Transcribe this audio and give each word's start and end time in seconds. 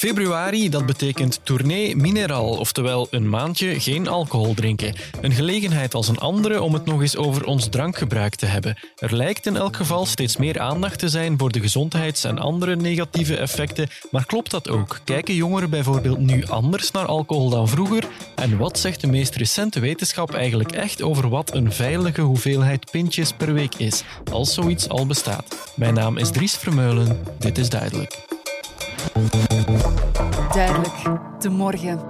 Februari, 0.00 0.68
dat 0.68 0.86
betekent 0.86 1.40
tournee 1.42 1.96
mineraal, 1.96 2.48
oftewel 2.48 3.06
een 3.10 3.28
maandje 3.28 3.80
geen 3.80 4.08
alcohol 4.08 4.54
drinken. 4.54 4.94
Een 5.20 5.32
gelegenheid 5.32 5.94
als 5.94 6.08
een 6.08 6.18
andere 6.18 6.62
om 6.62 6.74
het 6.74 6.84
nog 6.84 7.00
eens 7.00 7.16
over 7.16 7.44
ons 7.44 7.68
drankgebruik 7.68 8.34
te 8.34 8.46
hebben. 8.46 8.78
Er 8.96 9.16
lijkt 9.16 9.46
in 9.46 9.56
elk 9.56 9.76
geval 9.76 10.06
steeds 10.06 10.36
meer 10.36 10.60
aandacht 10.60 10.98
te 10.98 11.08
zijn 11.08 11.38
voor 11.38 11.52
de 11.52 11.60
gezondheids- 11.60 12.24
en 12.24 12.38
andere 12.38 12.76
negatieve 12.76 13.36
effecten, 13.36 13.88
maar 14.10 14.26
klopt 14.26 14.50
dat 14.50 14.68
ook? 14.68 15.00
Kijken 15.04 15.34
jongeren 15.34 15.70
bijvoorbeeld 15.70 16.18
nu 16.18 16.46
anders 16.46 16.90
naar 16.90 17.06
alcohol 17.06 17.50
dan 17.50 17.68
vroeger? 17.68 18.04
En 18.34 18.56
wat 18.56 18.78
zegt 18.78 19.00
de 19.00 19.06
meest 19.06 19.34
recente 19.34 19.80
wetenschap 19.80 20.34
eigenlijk 20.34 20.72
echt 20.72 21.02
over 21.02 21.28
wat 21.28 21.54
een 21.54 21.72
veilige 21.72 22.20
hoeveelheid 22.20 22.90
pintjes 22.90 23.32
per 23.32 23.52
week 23.52 23.74
is, 23.74 24.02
als 24.32 24.54
zoiets 24.54 24.88
al 24.88 25.06
bestaat? 25.06 25.72
Mijn 25.74 25.94
naam 25.94 26.16
is 26.16 26.30
Dries 26.30 26.56
Vermeulen, 26.56 27.20
dit 27.38 27.58
is 27.58 27.68
duidelijk. 27.68 28.29
Duidelijk, 30.52 31.02
de 31.38 31.48
morgen. 31.48 32.00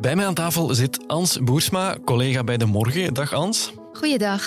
Bij 0.00 0.16
mij 0.16 0.26
aan 0.26 0.34
tafel 0.34 0.74
zit 0.74 1.06
Ans 1.06 1.38
Boersma, 1.38 1.96
collega 2.04 2.44
bij 2.44 2.56
De 2.56 2.66
Morgen. 2.66 3.14
Dag 3.14 3.32
Ans. 3.32 3.72
Goeiedag. 3.92 4.42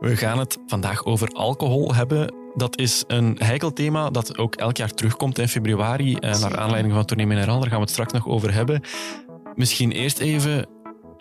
We 0.00 0.16
gaan 0.16 0.38
het 0.38 0.58
vandaag 0.66 1.04
over 1.04 1.28
alcohol 1.28 1.94
hebben. 1.94 2.34
Dat 2.54 2.78
is 2.78 3.04
een 3.06 3.36
heikel 3.38 3.72
thema 3.72 4.10
dat 4.10 4.38
ook 4.38 4.54
elk 4.54 4.76
jaar 4.76 4.94
terugkomt 4.94 5.38
in 5.38 5.48
februari, 5.48 6.14
eh, 6.14 6.40
naar 6.40 6.58
aanleiding 6.58 6.94
van 6.94 7.04
Tournee 7.04 7.26
Mineral. 7.26 7.58
Daar 7.60 7.68
gaan 7.68 7.76
we 7.78 7.84
het 7.84 7.90
straks 7.90 8.12
nog 8.12 8.28
over 8.28 8.52
hebben. 8.52 8.82
Misschien 9.54 9.92
eerst 9.92 10.18
even 10.18 10.66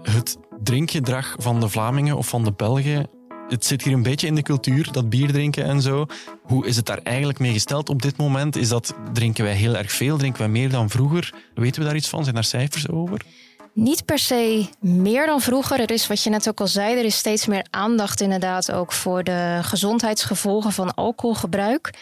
het 0.01 0.37
drinkgedrag 0.63 1.35
van 1.37 1.59
de 1.59 1.69
Vlamingen 1.69 2.17
of 2.17 2.27
van 2.27 2.43
de 2.43 2.53
Belgen 2.53 3.09
het 3.49 3.65
zit 3.65 3.83
hier 3.83 3.93
een 3.93 4.03
beetje 4.03 4.27
in 4.27 4.35
de 4.35 4.41
cultuur, 4.41 4.91
dat 4.91 5.09
bier 5.09 5.31
drinken 5.31 5.63
en 5.63 5.81
zo. 5.81 6.05
Hoe 6.41 6.67
is 6.67 6.75
het 6.75 6.85
daar 6.85 6.99
eigenlijk 7.03 7.39
mee 7.39 7.53
gesteld 7.53 7.89
op 7.89 8.01
dit 8.01 8.17
moment? 8.17 8.55
Is 8.55 8.69
dat, 8.69 8.93
drinken 9.13 9.43
wij 9.43 9.53
heel 9.53 9.75
erg 9.75 9.91
veel? 9.91 10.17
Drinken 10.17 10.41
wij 10.41 10.49
meer 10.49 10.69
dan 10.69 10.89
vroeger? 10.89 11.33
Weten 11.53 11.81
we 11.81 11.87
daar 11.87 11.95
iets 11.95 12.09
van? 12.09 12.23
Zijn 12.23 12.35
daar 12.35 12.43
cijfers 12.43 12.89
over? 12.89 13.25
Niet 13.73 14.05
per 14.05 14.19
se 14.19 14.69
meer 14.79 15.25
dan 15.25 15.41
vroeger. 15.41 15.79
Er 15.79 15.91
is, 15.91 16.07
wat 16.07 16.23
je 16.23 16.29
net 16.29 16.49
ook 16.49 16.59
al 16.59 16.67
zei, 16.67 16.97
er 16.97 17.05
is 17.05 17.17
steeds 17.17 17.45
meer 17.45 17.65
aandacht 17.69 18.21
inderdaad 18.21 18.71
ook 18.71 18.91
voor 18.91 19.23
de 19.23 19.59
gezondheidsgevolgen 19.61 20.71
van 20.71 20.93
alcoholgebruik. 20.93 21.93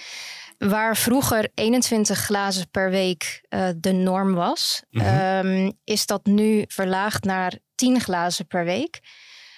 Waar 0.58 0.98
vroeger 0.98 1.50
21 1.54 2.20
glazen 2.20 2.70
per 2.72 2.90
week 2.90 3.46
uh, 3.50 3.68
de 3.78 3.92
norm 3.92 4.34
was, 4.34 4.82
mm 4.90 5.06
um, 5.06 5.72
is 5.84 6.06
dat 6.06 6.26
nu 6.26 6.64
verlaagd 6.68 7.24
naar 7.24 7.58
10 7.76 8.02
glazen 8.02 8.48
per 8.48 8.66
week. 8.66 9.00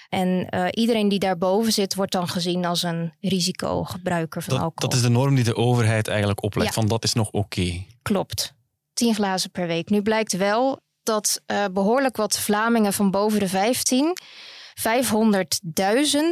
En 0.10 0.48
uh, 0.50 0.66
iedereen 0.72 1.10
die 1.10 1.20
daarboven 1.20 1.72
zit, 1.72 1.96
wordt 1.96 2.12
dan 2.12 2.28
gezien 2.28 2.66
als 2.66 2.84
een 2.84 3.14
risicogebruiker 3.22 4.44
van 4.44 4.54
dat, 4.54 4.64
alcohol. 4.64 4.90
Dat 4.90 5.00
is 5.00 5.06
de 5.06 5.10
norm 5.10 5.36
die 5.36 5.44
de 5.44 5.56
overheid 5.56 6.08
eigenlijk 6.08 6.44
oplegt, 6.44 6.68
ja. 6.68 6.74
van 6.74 6.88
dat 6.88 7.04
is 7.04 7.14
nog 7.14 7.28
oké. 7.28 7.38
Okay. 7.38 7.88
Klopt. 8.02 8.54
10 8.94 9.16
glazen 9.16 9.52
per 9.52 9.68
week. 9.68 9.90
Nu 9.90 10.02
blijkt 10.02 10.38
wel 10.38 10.80
dat 11.04 11.42
uh, 11.48 11.66
behoorlijk 11.72 12.18
wat 12.18 12.40
Vlamingen 12.40 12.94
van 12.94 13.12
boven 13.12 13.40
de 13.40 13.48
15 13.48 14.18
500.000 14.80 14.86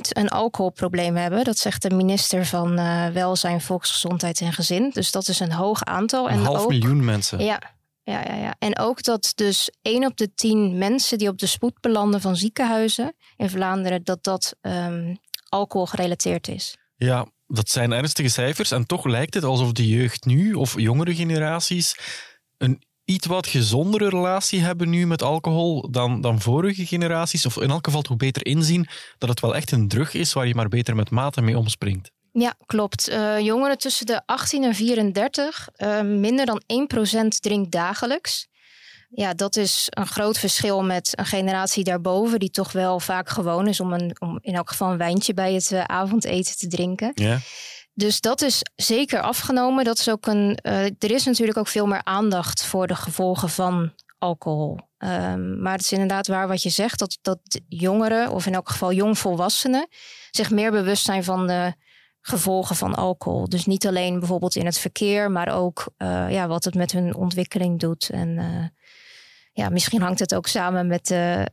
een 0.10 0.30
alcoholprobleem 0.30 1.16
hebben. 1.16 1.44
Dat 1.44 1.58
zegt 1.58 1.82
de 1.82 1.90
minister 1.90 2.46
van 2.46 2.80
uh, 2.80 3.08
Welzijn, 3.08 3.62
Volksgezondheid 3.62 4.42
en 4.42 4.54
Gezin. 4.54 4.90
Dus 4.94 5.12
dat 5.12 5.28
is 5.28 5.40
een 5.40 5.52
hoog 5.52 5.84
aantal. 5.84 6.30
Een 6.30 6.34
en 6.34 6.44
half 6.44 6.64
ook, 6.64 6.70
miljoen 6.70 7.06
mensen. 7.06 7.40
Ja, 7.40 7.60
ja, 8.12 8.24
ja, 8.28 8.36
ja. 8.36 8.56
En 8.60 8.80
ook 8.80 9.04
dat 9.04 9.32
dus 9.36 9.72
1 9.82 10.06
op 10.06 10.18
de 10.18 10.34
10 10.34 10.78
mensen 10.78 11.18
die 11.18 11.28
op 11.28 11.38
de 11.38 11.46
spoed 11.46 11.82
belanden 11.82 12.22
van 12.22 12.36
ziekenhuizen 12.36 13.16
in 13.36 13.50
Vlaanderen, 13.50 14.04
dat 14.04 14.24
dat 14.24 14.56
um, 14.62 15.18
alcohol 15.50 15.86
gerelateerd 15.86 16.48
is. 16.48 16.78
Ja, 16.96 17.28
dat 17.48 17.70
zijn 17.70 17.92
ernstige 17.92 18.30
cijfers. 18.30 18.72
En 18.72 18.86
toch 18.86 19.06
lijkt 19.06 19.34
het 19.34 19.44
alsof 19.44 19.72
de 19.72 19.88
jeugd 19.88 20.26
nu, 20.26 20.54
of 20.54 20.80
jongere 20.80 21.16
generaties, 21.16 21.96
een 22.58 22.84
iets 23.06 23.28
wat 23.28 23.48
gezondere 23.48 24.10
relatie 24.10 24.62
hebben 24.62 24.90
nu 24.90 25.08
met 25.08 25.22
alcohol 25.22 25.92
dan, 25.92 26.22
dan 26.22 26.42
vorige 26.42 26.86
generaties. 26.86 27.46
Of 27.46 27.58
in 27.58 27.70
elk 27.70 27.86
geval 27.86 28.02
toch 28.02 28.18
beter 28.18 28.46
inzien 28.46 28.88
dat 29.18 29.30
het 29.30 29.40
wel 29.40 29.56
echt 29.56 29.72
een 29.72 29.88
drug 29.88 30.14
is 30.14 30.34
waar 30.34 30.48
je 30.48 30.56
maar 30.56 30.70
beter 30.70 30.96
met 30.96 31.10
mate 31.10 31.42
mee 31.42 31.58
omspringt. 31.58 32.12
Ja, 32.40 32.56
klopt. 32.66 33.10
Uh, 33.10 33.40
jongeren 33.40 33.78
tussen 33.78 34.06
de 34.06 34.22
18 34.26 34.64
en 34.64 34.76
34, 34.76 35.70
uh, 35.78 36.02
minder 36.02 36.46
dan 36.46 36.62
1% 37.24 37.28
drinkt 37.28 37.72
dagelijks. 37.72 38.48
Ja, 39.10 39.34
dat 39.34 39.56
is 39.56 39.88
een 39.90 40.08
groot 40.08 40.38
verschil 40.38 40.84
met 40.84 41.14
een 41.16 41.26
generatie 41.26 41.84
daarboven, 41.84 42.40
die 42.40 42.50
toch 42.50 42.72
wel 42.72 43.00
vaak 43.00 43.30
gewoon 43.30 43.68
is 43.68 43.80
om, 43.80 43.94
een, 43.94 44.16
om 44.20 44.40
in 44.42 44.56
elk 44.56 44.70
geval 44.70 44.92
een 44.92 44.98
wijntje 44.98 45.34
bij 45.34 45.54
het 45.54 45.72
uh, 45.72 45.84
avondeten 45.84 46.58
te 46.58 46.68
drinken. 46.68 47.12
Ja. 47.14 47.40
Dus 47.94 48.22
dat 48.22 48.42
is 48.42 48.62
zeker 48.76 49.22
afgenomen. 49.22 49.84
Dat 49.84 50.00
is 50.00 50.10
ook 50.10 50.26
een, 50.26 50.58
er 51.00 51.12
is 51.12 51.26
natuurlijk 51.26 51.58
ook 51.58 51.68
veel 51.68 51.86
meer 51.86 52.04
aandacht 52.04 52.64
voor 52.64 52.88
de 52.88 52.96
gevolgen 52.96 53.50
van 53.50 53.94
alcohol. 54.18 54.80
Um, 55.00 55.62
maar 55.62 55.72
het 55.72 55.82
is 55.82 55.92
inderdaad 55.92 56.28
waar 56.28 56.48
wat 56.48 56.64
je 56.64 56.70
zegt, 56.70 57.00
dat, 57.00 57.18
dat 57.22 57.40
jongeren, 57.68 58.32
of 58.32 58.46
in 58.46 58.54
elk 58.54 58.70
geval 58.70 58.92
jongvolwassenen, 58.92 59.88
zich 60.32 60.50
meer 60.50 60.72
bewust 60.72 61.06
zijn 61.06 61.24
van 61.24 61.48
de 61.48 61.74
gevolgen 62.28 62.76
van 62.76 62.96
alcohol. 62.96 63.50
Dus 63.50 63.66
niet 63.66 63.88
alleen 63.88 64.20
bijvoorbeeld 64.20 64.56
in 64.56 64.66
het 64.66 64.78
verkeer, 64.78 65.32
maar 65.32 65.56
ook 65.56 65.88
uh, 65.98 66.32
ja, 66.32 66.48
wat 66.48 66.64
het 66.64 66.76
met 66.76 66.92
hun 66.92 67.16
ontwikkeling 67.16 67.80
doet. 67.80 68.10
En 68.10 68.30
uh, 68.30 68.66
ja, 69.54 69.70
misschien 69.70 70.02
hangt 70.02 70.20
het 70.20 70.36
ook 70.36 70.48
samen 70.48 70.88
met 70.88 71.08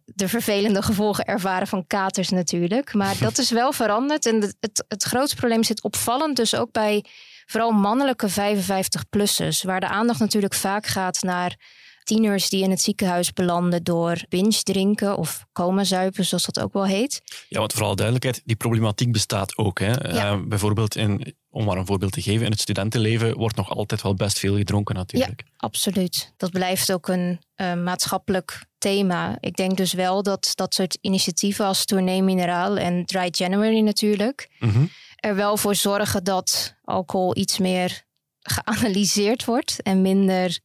de 0.04 0.28
vervelende 0.28 0.82
gevolgen 0.82 1.24
ervaren 1.24 1.66
van 1.66 1.86
katers 1.86 2.28
natuurlijk. 2.28 2.94
Maar 2.94 3.18
dat 3.18 3.38
is 3.38 3.50
wel 3.50 3.72
veranderd. 3.72 4.26
En 4.26 4.40
het, 4.40 4.56
het, 4.60 4.84
het 4.88 5.02
grootste 5.02 5.36
probleem 5.36 5.62
zit 5.62 5.82
opvallend 5.82 6.36
dus 6.36 6.54
ook 6.54 6.72
bij 6.72 7.04
vooral 7.46 7.70
mannelijke 7.70 8.30
55-plussers. 8.30 9.62
Waar 9.62 9.80
de 9.80 9.88
aandacht 9.88 10.20
natuurlijk 10.20 10.54
vaak 10.54 10.86
gaat 10.86 11.22
naar 11.22 11.56
tieners 12.04 12.48
die 12.48 12.62
in 12.62 12.70
het 12.70 12.80
ziekenhuis 12.80 13.32
belanden 13.32 13.84
door 13.84 14.22
binge 14.28 14.62
drinken 14.62 15.16
of 15.16 15.44
coma 15.52 15.84
zuipen, 15.84 16.24
zoals 16.24 16.44
dat 16.44 16.60
ook 16.60 16.72
wel 16.72 16.86
heet. 16.86 17.22
Ja, 17.48 17.58
want 17.58 17.72
vooral 17.72 17.96
duidelijkheid, 17.96 18.42
die 18.44 18.56
problematiek 18.56 19.12
bestaat 19.12 19.56
ook. 19.58 19.78
Hè? 19.78 19.90
Ja. 19.90 20.32
Uh, 20.32 20.40
bijvoorbeeld, 20.46 20.96
in, 20.96 21.34
om 21.50 21.64
maar 21.64 21.76
een 21.76 21.86
voorbeeld 21.86 22.12
te 22.12 22.22
geven, 22.22 22.44
in 22.44 22.50
het 22.50 22.60
studentenleven 22.60 23.36
wordt 23.36 23.56
nog 23.56 23.70
altijd 23.70 24.02
wel 24.02 24.14
best 24.14 24.38
veel 24.38 24.56
gedronken 24.56 24.94
natuurlijk. 24.94 25.42
Ja, 25.46 25.52
absoluut. 25.56 26.32
Dat 26.36 26.50
blijft 26.50 26.92
ook 26.92 27.08
een 27.08 27.40
uh, 27.56 27.74
maatschappelijk 27.74 28.64
thema. 28.78 29.36
Ik 29.40 29.56
denk 29.56 29.76
dus 29.76 29.92
wel 29.92 30.22
dat 30.22 30.52
dat 30.54 30.74
soort 30.74 30.98
initiatieven 31.00 31.66
als 31.66 31.84
Tournee 31.84 32.22
Mineraal 32.22 32.76
en 32.76 33.04
Dry 33.04 33.28
January 33.30 33.80
natuurlijk, 33.80 34.48
mm 34.58 34.70
-hmm. 34.70 34.90
er 35.16 35.34
wel 35.34 35.56
voor 35.56 35.74
zorgen 35.74 36.24
dat 36.24 36.74
alcohol 36.84 37.36
iets 37.36 37.58
meer 37.58 38.02
geanalyseerd 38.40 39.44
wordt 39.44 39.82
en 39.82 40.02
minder 40.02 40.58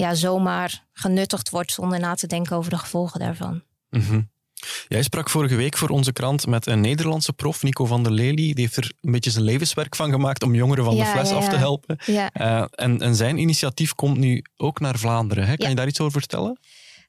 ja, 0.00 0.14
zomaar 0.14 0.86
genuttigd 0.92 1.50
wordt 1.50 1.72
zonder 1.72 2.00
na 2.00 2.14
te 2.14 2.26
denken 2.26 2.56
over 2.56 2.70
de 2.70 2.78
gevolgen 2.78 3.20
daarvan. 3.20 3.62
Mm 3.90 4.00
-hmm. 4.00 4.30
Jij 4.88 5.02
sprak 5.02 5.30
vorige 5.30 5.54
week 5.54 5.76
voor 5.76 5.88
onze 5.88 6.12
krant 6.12 6.46
met 6.46 6.66
een 6.66 6.80
Nederlandse 6.80 7.32
prof, 7.32 7.62
Nico 7.62 7.84
van 7.86 8.02
der 8.02 8.12
Lely. 8.12 8.34
Die 8.34 8.54
heeft 8.54 8.76
er 8.76 8.92
een 9.00 9.12
beetje 9.12 9.30
zijn 9.30 9.44
levenswerk 9.44 9.96
van 9.96 10.10
gemaakt 10.10 10.42
om 10.42 10.54
jongeren 10.54 10.84
van 10.84 10.96
ja, 10.96 11.04
de 11.04 11.18
fles 11.18 11.30
ja, 11.30 11.36
af 11.36 11.48
te 11.48 11.56
helpen. 11.56 11.98
Ja. 12.06 12.30
Uh, 12.40 12.64
en, 12.70 13.00
en, 13.00 13.14
zijn 13.14 13.38
initiatief 13.38 13.94
komt 13.94 14.18
nu 14.18 14.44
ook 14.56 14.80
naar 14.80 14.98
Vlaanderen. 14.98 15.46
Hè? 15.46 15.56
Kan 15.56 15.68
je 15.68 15.74
daar 15.74 15.86
iets 15.86 16.00
over 16.00 16.18
vertellen? 16.18 16.58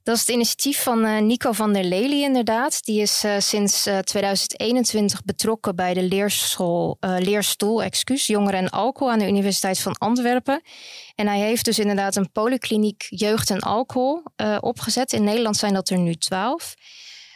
Dat 0.04 0.16
is 0.16 0.22
het 0.22 0.30
initiatief 0.30 0.84
van 0.84 1.06
uh, 1.06 1.20
Nico 1.20 1.52
van 1.52 1.74
der 1.74 1.84
Lely 1.84 2.24
inderdaad. 2.24 2.84
Die 2.86 3.02
is 3.02 3.24
uh, 3.26 3.36
sinds 3.40 3.88
2021 4.04 5.24
betrokken 5.24 5.76
bij 5.76 5.94
de 5.94 6.02
leerschool, 6.04 6.98
leerstoel 7.00 7.84
excuus, 7.84 8.28
jongeren 8.28 8.60
en 8.60 8.70
alcohol 8.70 9.14
aan 9.14 9.20
de 9.20 9.28
Universiteit 9.28 9.80
van 9.80 9.98
Antwerpen. 9.98 10.62
En 11.16 11.28
hij 11.28 11.40
heeft 11.40 11.66
dus 11.66 11.80
inderdaad 11.80 12.16
een 12.16 12.32
polykliniek 12.32 13.06
jeugd 13.10 13.50
en 13.50 13.60
alcohol 13.60 14.24
opgezet. 14.60 15.14
In 15.14 15.24
Nederland 15.24 15.58
zijn 15.58 15.74
dat 15.74 15.90
er 15.90 15.98
nu 15.98 16.16
twaalf. 16.16 16.74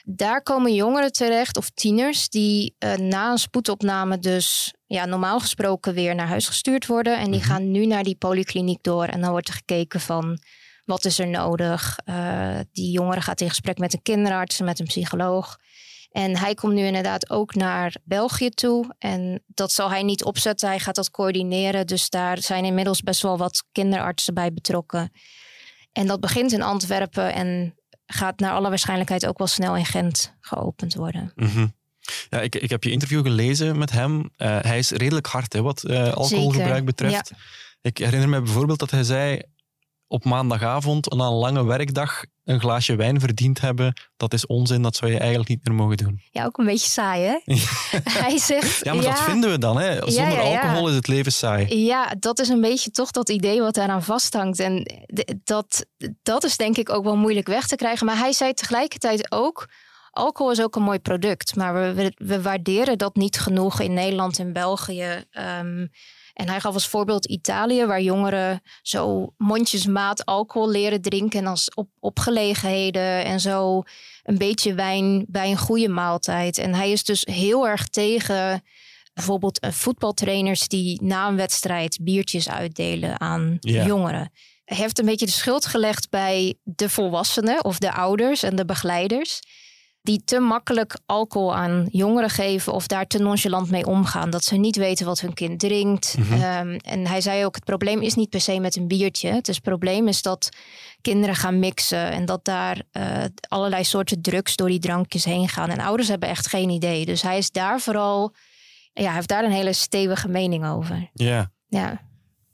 Daar 0.03 0.41
komen 0.41 0.73
jongeren 0.73 1.11
terecht 1.11 1.57
of 1.57 1.69
tieners 1.69 2.29
die 2.29 2.75
na 2.97 3.31
een 3.31 3.37
spoedopname 3.37 4.19
dus 4.19 4.73
ja, 4.85 5.05
normaal 5.05 5.39
gesproken 5.39 5.93
weer 5.93 6.15
naar 6.15 6.27
huis 6.27 6.47
gestuurd 6.47 6.85
worden. 6.85 7.17
En 7.17 7.31
die 7.31 7.39
Mhm. 7.39 7.49
gaan 7.49 7.71
nu 7.71 7.85
naar 7.85 8.03
die 8.03 8.15
polykliniek 8.15 8.83
door. 8.83 9.05
En 9.05 9.21
dan 9.21 9.31
wordt 9.31 9.47
er 9.47 9.53
gekeken 9.53 9.99
van 9.99 10.39
wat 10.85 11.05
is 11.05 11.19
er 11.19 11.27
nodig. 11.27 11.97
Uh, 12.05 12.59
die 12.71 12.91
jongere 12.91 13.21
gaat 13.21 13.41
in 13.41 13.49
gesprek 13.49 13.77
met 13.77 13.93
een 13.93 14.01
kinderarts 14.01 14.59
en 14.59 14.65
met 14.65 14.79
een 14.79 14.85
psycholoog. 14.85 15.57
En 16.11 16.37
hij 16.37 16.53
komt 16.53 16.73
nu 16.73 16.85
inderdaad 16.85 17.29
ook 17.29 17.55
naar 17.55 17.95
België 18.03 18.49
toe. 18.49 18.95
En 18.99 19.43
dat 19.47 19.71
zal 19.71 19.89
hij 19.89 20.03
niet 20.03 20.23
opzetten. 20.23 20.67
Hij 20.67 20.79
gaat 20.79 20.95
dat 20.95 21.11
coördineren. 21.11 21.87
Dus 21.87 22.09
daar 22.09 22.37
zijn 22.41 22.65
inmiddels 22.65 23.01
best 23.01 23.21
wel 23.21 23.37
wat 23.37 23.63
kinderartsen 23.71 24.33
bij 24.33 24.53
betrokken. 24.53 25.11
En 25.91 26.07
dat 26.07 26.19
begint 26.19 26.51
in 26.51 26.61
Antwerpen 26.61 27.33
en 27.33 27.75
gaat 28.05 28.39
naar 28.39 28.51
alle 28.51 28.69
waarschijnlijkheid 28.69 29.25
ook 29.25 29.37
wel 29.37 29.47
snel 29.47 29.75
in 29.75 29.85
Gent 29.85 30.35
geopend 30.39 30.95
worden. 30.95 31.31
Mm 31.35 31.47
-hmm. 31.47 31.73
Ja, 32.29 32.41
ik, 32.41 32.55
ik 32.55 32.69
heb 32.69 32.83
je 32.83 32.91
interview 32.91 33.21
gelezen 33.21 33.77
met 33.77 33.91
hem. 33.91 34.17
Uh, 34.17 34.27
hij 34.61 34.77
is 34.77 34.91
redelijk 34.91 35.27
hard 35.27 35.53
hè, 35.53 35.61
wat 35.61 35.83
uh, 35.83 36.13
alcoholgebruik 36.13 36.69
Zeker, 36.69 36.83
betreft. 36.83 37.29
Ja. 37.29 37.37
Ik 37.81 37.97
herinner 37.97 38.29
me 38.29 38.41
bijvoorbeeld 38.41 38.79
dat 38.79 38.91
hij 38.91 39.03
zei... 39.03 39.41
op 40.07 40.23
maandagavond 40.23 41.13
na 41.13 41.25
een 41.25 41.33
lange 41.33 41.65
werkdag 41.65 42.23
een 42.45 42.59
glaasje 42.59 42.95
wijn 42.95 43.19
verdiend 43.19 43.61
hebben, 43.61 44.01
dat 44.17 44.33
is 44.33 44.45
onzin, 44.45 44.81
dat 44.81 44.95
zou 44.95 45.11
je 45.11 45.17
eigenlijk 45.17 45.49
niet 45.49 45.67
meer 45.67 45.75
mogen 45.75 45.97
doen. 45.97 46.21
Ja, 46.31 46.45
ook 46.45 46.57
een 46.57 46.65
beetje 46.65 46.89
saai, 46.89 47.23
hè? 47.23 47.37
Hij 48.21 48.37
zegt... 48.37 48.85
Ja, 48.85 48.93
maar 48.93 49.03
dat 49.03 49.21
vinden 49.21 49.49
we 49.49 49.57
dan, 49.57 49.79
hè? 49.79 50.11
Zonder 50.11 50.39
alcohol 50.39 50.89
is 50.89 50.95
het 50.95 51.07
leven 51.07 51.31
saai. 51.31 51.85
Ja, 51.85 52.15
dat 52.19 52.39
is 52.39 52.49
een 52.49 52.61
beetje 52.61 52.91
toch 52.91 53.11
dat 53.11 53.29
idee 53.29 53.61
wat 53.61 53.73
daaraan 53.73 54.03
vasthangt. 54.03 54.59
En 54.59 55.05
dat, 55.43 55.85
dat 56.23 56.43
is 56.43 56.57
denk 56.57 56.77
ik 56.77 56.89
ook 56.89 57.03
wel 57.03 57.17
moeilijk 57.17 57.47
weg 57.47 57.67
te 57.67 57.75
krijgen. 57.75 58.05
Maar 58.05 58.17
hij 58.17 58.31
zei 58.31 58.53
tegelijkertijd 58.53 59.31
ook... 59.31 59.69
Alcohol 60.11 60.51
is 60.51 60.61
ook 60.61 60.75
een 60.75 60.83
mooi 60.83 60.99
product, 60.99 61.55
maar 61.55 61.73
we, 61.73 61.93
we, 61.93 62.13
we 62.15 62.41
waarderen 62.41 62.97
dat 62.97 63.15
niet 63.15 63.39
genoeg 63.39 63.79
in 63.79 63.93
Nederland 63.93 64.39
en 64.39 64.53
België. 64.53 65.23
Um, 65.59 65.89
en 66.35 66.49
hij 66.49 66.59
gaf 66.59 66.73
als 66.73 66.87
voorbeeld 66.87 67.25
Italië, 67.25 67.85
waar 67.85 68.01
jongeren 68.01 68.61
zo 68.81 69.33
mondjesmaat 69.37 70.25
alcohol 70.25 70.69
leren 70.69 71.01
drinken. 71.01 71.39
En 71.39 71.47
als 71.47 71.73
op, 71.73 71.89
opgelegenheden 71.99 73.25
en 73.25 73.39
zo 73.39 73.83
een 74.23 74.37
beetje 74.37 74.73
wijn 74.73 75.25
bij 75.27 75.51
een 75.51 75.57
goede 75.57 75.89
maaltijd. 75.89 76.57
En 76.57 76.73
hij 76.73 76.91
is 76.91 77.03
dus 77.03 77.25
heel 77.25 77.67
erg 77.67 77.87
tegen 77.87 78.63
bijvoorbeeld 79.13 79.59
eh, 79.59 79.71
voetbaltrainers 79.71 80.67
die 80.67 81.03
na 81.03 81.27
een 81.27 81.35
wedstrijd 81.35 81.97
biertjes 82.01 82.49
uitdelen 82.49 83.19
aan 83.19 83.57
jongeren. 83.61 84.31
Hij 84.65 84.77
heeft 84.77 84.99
een 84.99 85.05
beetje 85.05 85.25
de 85.25 85.31
schuld 85.31 85.65
gelegd 85.65 86.09
bij 86.09 86.55
de 86.63 86.89
volwassenen 86.89 87.63
of 87.63 87.77
de 87.77 87.93
ouders 87.93 88.43
en 88.43 88.55
de 88.55 88.65
begeleiders 88.65 89.39
die 90.05 90.21
te 90.25 90.39
makkelijk 90.39 90.97
alcohol 91.05 91.55
aan 91.55 91.87
jongeren 91.91 92.29
geven 92.29 92.73
of 92.73 92.87
daar 92.87 93.07
te 93.07 93.17
nonchalant 93.17 93.69
mee 93.69 93.85
omgaan. 93.85 94.29
Dat 94.29 94.43
ze 94.43 94.55
niet 94.55 94.75
weten 94.75 95.05
wat 95.05 95.19
hun 95.19 95.33
kind 95.33 95.59
drinkt. 95.59 96.15
Mhm. 96.17 96.33
Ehm, 96.33 96.77
en 96.83 97.07
hij 97.07 97.21
zei 97.21 97.45
ook: 97.45 97.55
het 97.55 97.63
probleem 97.63 98.01
is 98.01 98.15
niet 98.15 98.29
per 98.29 98.41
se 98.41 98.59
met 98.59 98.75
een 98.75 98.87
biertje. 98.87 99.29
Het, 99.29 99.47
is, 99.47 99.59
probleem 99.59 100.07
is 100.07 100.21
dat 100.21 100.49
kinderen 101.01 101.35
gaan 101.35 101.59
mixen 101.59 102.11
en 102.11 102.25
dat 102.25 102.45
daar 102.45 102.81
uh, 102.91 103.23
allerlei 103.47 103.83
soorten 103.83 104.21
drugs 104.21 104.55
door 104.55 104.67
die 104.67 104.79
drankjes 104.79 105.25
heen 105.25 105.49
gaan. 105.49 105.69
En 105.69 105.79
ouders 105.79 106.07
hebben 106.07 106.29
echt 106.29 106.47
geen 106.47 106.69
idee. 106.69 107.05
Dus 107.05 107.21
hij 107.21 107.37
is 107.37 107.51
daar 107.51 107.79
vooral, 107.79 108.33
ja, 108.93 109.03
hij 109.03 109.13
heeft 109.13 109.27
daar 109.27 109.43
een 109.43 109.51
hele 109.51 109.73
stevige 109.73 110.27
mening 110.27 110.67
over. 110.67 111.09
Ja. 111.13 111.51
Ja. 111.67 112.01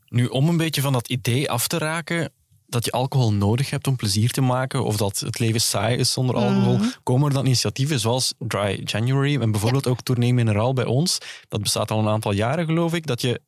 Nu, 0.08 0.26
om 0.26 0.50
een 0.50 0.58
beetje 0.58 0.82
van 0.82 0.94
dat 0.94 1.10
idee 1.10 1.50
af 1.50 1.68
te 1.68 1.78
raken, 1.78 2.32
dat 2.72 2.86
je 2.86 2.92
alcohol 2.92 3.34
nodig 3.34 3.70
hebt 3.70 3.88
om 3.88 3.96
plezier 3.96 4.32
te 4.32 4.42
maken 4.42 4.84
of 4.84 4.98
dat 4.98 5.20
het 5.20 5.40
leven 5.40 5.62
saai 5.62 5.98
is 5.98 6.12
zonder 6.12 6.36
alcohol, 6.36 6.78
mm. 6.78 6.94
komen 7.04 7.28
er 7.28 7.34
dan 7.34 7.46
initiatieven 7.46 8.00
zoals 8.00 8.34
Dry 8.40 8.82
January 8.86 9.42
en 9.42 9.52
bijvoorbeeld 9.52 9.88
ook 9.88 10.02
Tournee 10.02 10.34
Mineraal 10.34 10.74
bij 10.74 10.86
ons. 10.86 11.18
Dat 11.48 11.62
bestaat 11.62 11.92
al 11.92 12.00
een 12.00 12.08
aantal 12.08 12.32
jaren, 12.32 12.66
geloof 12.66 12.94
ik. 12.94 13.08
Dat 13.08 13.22
je, 13.22 13.42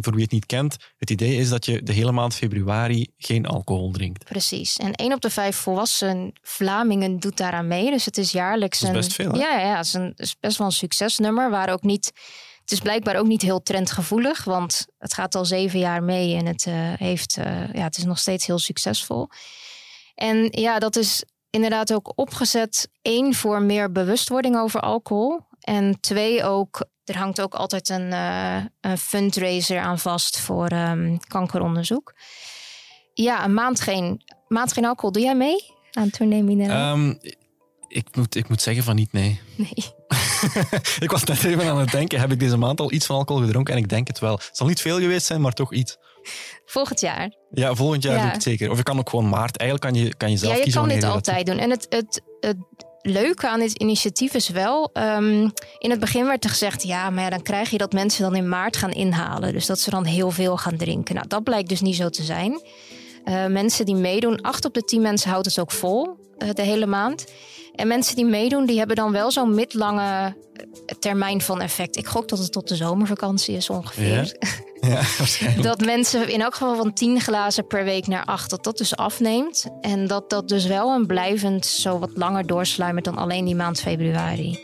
voor 0.00 0.12
wie 0.12 0.22
het 0.22 0.32
niet 0.32 0.46
kent, 0.46 0.76
het 0.96 1.10
idee 1.10 1.36
is 1.36 1.48
dat 1.48 1.66
je 1.66 1.82
de 1.82 1.92
hele 1.92 2.12
maand 2.12 2.34
februari 2.34 3.08
geen 3.16 3.46
alcohol 3.46 3.90
drinkt. 3.90 4.24
Precies. 4.24 4.76
En 4.76 4.92
één 4.92 5.12
op 5.12 5.20
de 5.20 5.30
vijf 5.30 5.56
volwassen 5.56 6.32
Vlamingen 6.42 7.20
doet 7.20 7.36
daaraan 7.36 7.66
mee. 7.66 7.90
Dus 7.90 8.04
het 8.04 8.18
is 8.18 8.32
jaarlijks 8.32 8.80
dat 8.80 8.88
is 8.88 8.96
best 8.96 9.12
veel. 9.12 9.36
Ja, 9.36 9.58
ja, 9.58 9.76
het 9.76 9.86
is, 9.86 9.94
een, 9.94 10.12
het 10.16 10.20
is 10.20 10.36
best 10.40 10.58
wel 10.58 10.66
een 10.66 10.72
succesnummer 10.72 11.50
waar 11.50 11.72
ook 11.72 11.82
niet 11.82 12.12
is 12.72 12.80
blijkbaar 12.80 13.16
ook 13.16 13.26
niet 13.26 13.42
heel 13.42 13.62
trendgevoelig, 13.62 14.44
want 14.44 14.86
het 14.98 15.14
gaat 15.14 15.34
al 15.34 15.44
zeven 15.44 15.78
jaar 15.78 16.02
mee 16.02 16.36
en 16.36 16.46
het, 16.46 16.66
uh, 16.66 16.74
heeft, 16.96 17.36
uh, 17.36 17.72
ja, 17.72 17.82
het 17.82 17.96
is 17.96 18.04
nog 18.04 18.18
steeds 18.18 18.46
heel 18.46 18.58
succesvol. 18.58 19.28
En 20.14 20.48
ja, 20.50 20.78
dat 20.78 20.96
is 20.96 21.24
inderdaad 21.50 21.92
ook 21.92 22.12
opgezet. 22.14 22.88
één, 23.02 23.34
voor 23.34 23.62
meer 23.62 23.92
bewustwording 23.92 24.56
over 24.56 24.80
alcohol. 24.80 25.40
En 25.60 26.00
twee, 26.00 26.44
ook, 26.44 26.86
er 27.04 27.16
hangt 27.16 27.40
ook 27.40 27.54
altijd 27.54 27.88
een, 27.88 28.10
uh, 28.12 28.64
een 28.80 28.98
fundraiser 28.98 29.80
aan 29.80 29.98
vast 29.98 30.38
voor 30.38 30.72
um, 30.72 31.18
kankeronderzoek. 31.26 32.14
Ja, 33.14 33.44
een 33.44 33.54
maand 33.54 33.80
geen, 33.80 34.22
maand 34.48 34.72
geen 34.72 34.84
alcohol. 34.84 35.12
Doe 35.12 35.22
jij 35.22 35.36
mee 35.36 35.74
aan 35.92 36.10
tournee 36.10 36.70
um, 36.70 37.18
ik, 37.88 38.16
moet, 38.16 38.34
ik 38.34 38.48
moet 38.48 38.62
zeggen 38.62 38.84
van 38.84 38.94
niet, 38.94 39.12
nee. 39.12 39.40
Nee. 39.56 39.94
ik 41.06 41.10
was 41.10 41.24
net 41.24 41.44
even 41.44 41.68
aan 41.68 41.78
het 41.78 41.90
denken, 41.90 42.20
heb 42.20 42.32
ik 42.32 42.40
deze 42.40 42.56
maand 42.56 42.80
al 42.80 42.92
iets 42.92 43.06
van 43.06 43.16
alcohol 43.16 43.42
gedronken? 43.42 43.74
En 43.74 43.80
ik 43.80 43.88
denk 43.88 44.06
het 44.06 44.18
wel. 44.18 44.32
Het 44.32 44.50
zal 44.52 44.66
niet 44.66 44.80
veel 44.80 44.98
geweest 44.98 45.26
zijn, 45.26 45.40
maar 45.40 45.52
toch 45.52 45.72
iets. 45.72 45.96
Volgend 46.64 47.00
jaar. 47.00 47.34
Ja, 47.50 47.74
volgend 47.74 48.02
jaar 48.02 48.16
doe 48.16 48.26
ik 48.26 48.32
het 48.32 48.42
zeker. 48.42 48.70
Of 48.70 48.76
je 48.76 48.82
kan 48.82 48.98
ook 48.98 49.10
gewoon 49.10 49.28
maart. 49.28 49.56
Eigenlijk 49.56 49.92
kan 49.92 50.04
je, 50.04 50.14
kan 50.14 50.30
je 50.30 50.36
zelf 50.36 50.56
ja, 50.56 50.64
je 50.64 50.72
kan 50.72 50.88
dit 50.88 51.04
altijd 51.04 51.46
doen. 51.46 51.58
En 51.58 51.70
het, 51.70 51.86
het, 51.88 52.22
het 52.40 52.56
leuke 53.02 53.48
aan 53.48 53.60
dit 53.60 53.72
initiatief 53.72 54.34
is 54.34 54.48
wel... 54.48 54.90
Um, 54.92 55.52
in 55.78 55.90
het 55.90 56.00
begin 56.00 56.26
werd 56.26 56.44
er 56.44 56.50
gezegd... 56.50 56.82
ja, 56.82 57.10
maar 57.10 57.24
ja, 57.24 57.30
dan 57.30 57.42
krijg 57.42 57.70
je 57.70 57.78
dat 57.78 57.92
mensen 57.92 58.22
dan 58.22 58.34
in 58.34 58.48
maart 58.48 58.76
gaan 58.76 58.90
inhalen. 58.90 59.52
Dus 59.52 59.66
dat 59.66 59.80
ze 59.80 59.90
dan 59.90 60.04
heel 60.04 60.30
veel 60.30 60.56
gaan 60.56 60.76
drinken. 60.76 61.14
Nou, 61.14 61.26
dat 61.28 61.42
blijkt 61.42 61.68
dus 61.68 61.80
niet 61.80 61.96
zo 61.96 62.08
te 62.08 62.22
zijn. 62.22 62.62
Uh, 63.24 63.46
mensen 63.46 63.86
die 63.86 63.94
meedoen, 63.94 64.40
acht 64.40 64.64
op 64.64 64.74
de 64.74 64.84
tien 64.84 65.02
mensen 65.02 65.30
houdt 65.30 65.46
het 65.46 65.58
ook 65.58 65.70
vol. 65.70 66.16
Uh, 66.38 66.50
de 66.50 66.62
hele 66.62 66.86
maand. 66.86 67.24
En 67.74 67.88
mensen 67.88 68.16
die 68.16 68.24
meedoen, 68.24 68.66
die 68.66 68.78
hebben 68.78 68.96
dan 68.96 69.12
wel 69.12 69.30
zo'n 69.30 69.54
midlange 69.54 70.34
eh, 70.52 70.64
termijn 70.98 71.40
van 71.40 71.60
effect. 71.60 71.96
Ik 71.96 72.06
gok 72.06 72.28
dat 72.28 72.38
het 72.38 72.52
tot 72.52 72.68
de 72.68 72.76
zomervakantie 72.76 73.56
is 73.56 73.70
ongeveer. 73.70 74.36
Ja, 74.80 75.00
ja 75.38 75.62
dat 75.62 75.84
mensen 75.84 76.28
in 76.28 76.40
elk 76.40 76.54
geval 76.54 76.76
van 76.76 76.92
10 76.92 77.20
glazen 77.20 77.66
per 77.66 77.84
week 77.84 78.06
naar 78.06 78.24
8, 78.24 78.50
dat 78.50 78.64
dat 78.64 78.78
dus 78.78 78.96
afneemt. 78.96 79.66
En 79.80 80.06
dat 80.06 80.30
dat 80.30 80.48
dus 80.48 80.66
wel 80.66 80.94
een 80.94 81.06
blijvend 81.06 81.66
zo 81.66 81.98
wat 81.98 82.10
langer 82.14 82.46
doorsluimert 82.46 83.04
dan 83.04 83.16
alleen 83.16 83.44
die 83.44 83.56
maand 83.56 83.80
februari. 83.80 84.58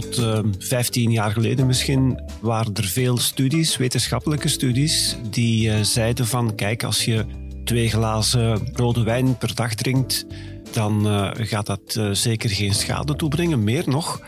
Tot 0.00 0.18
uh, 0.18 0.36
ehm, 0.36 0.52
15 0.58 1.10
jaar 1.10 1.30
geleden 1.30 1.66
misschien 1.66 2.20
waren 2.40 2.74
er 2.74 2.84
veel 2.84 3.18
studies, 3.18 3.76
wetenschappelijke 3.76 4.48
studies, 4.48 5.16
die 5.30 5.68
uh, 5.68 5.80
zeiden 5.80 6.26
van 6.26 6.54
kijk, 6.54 6.84
als 6.84 7.04
je 7.04 7.24
twee 7.64 7.88
glazen 7.88 8.68
rode 8.72 9.02
wijn 9.02 9.38
per 9.38 9.54
dag 9.54 9.74
drinkt, 9.74 10.26
dan 10.72 11.06
uh, 11.06 11.30
gaat 11.34 11.66
dat 11.66 11.94
uh, 11.98 12.10
zeker 12.10 12.50
geen 12.50 12.74
schade 12.74 13.16
toebrengen. 13.16 13.64
Meer 13.64 13.84
nog, 13.86 14.20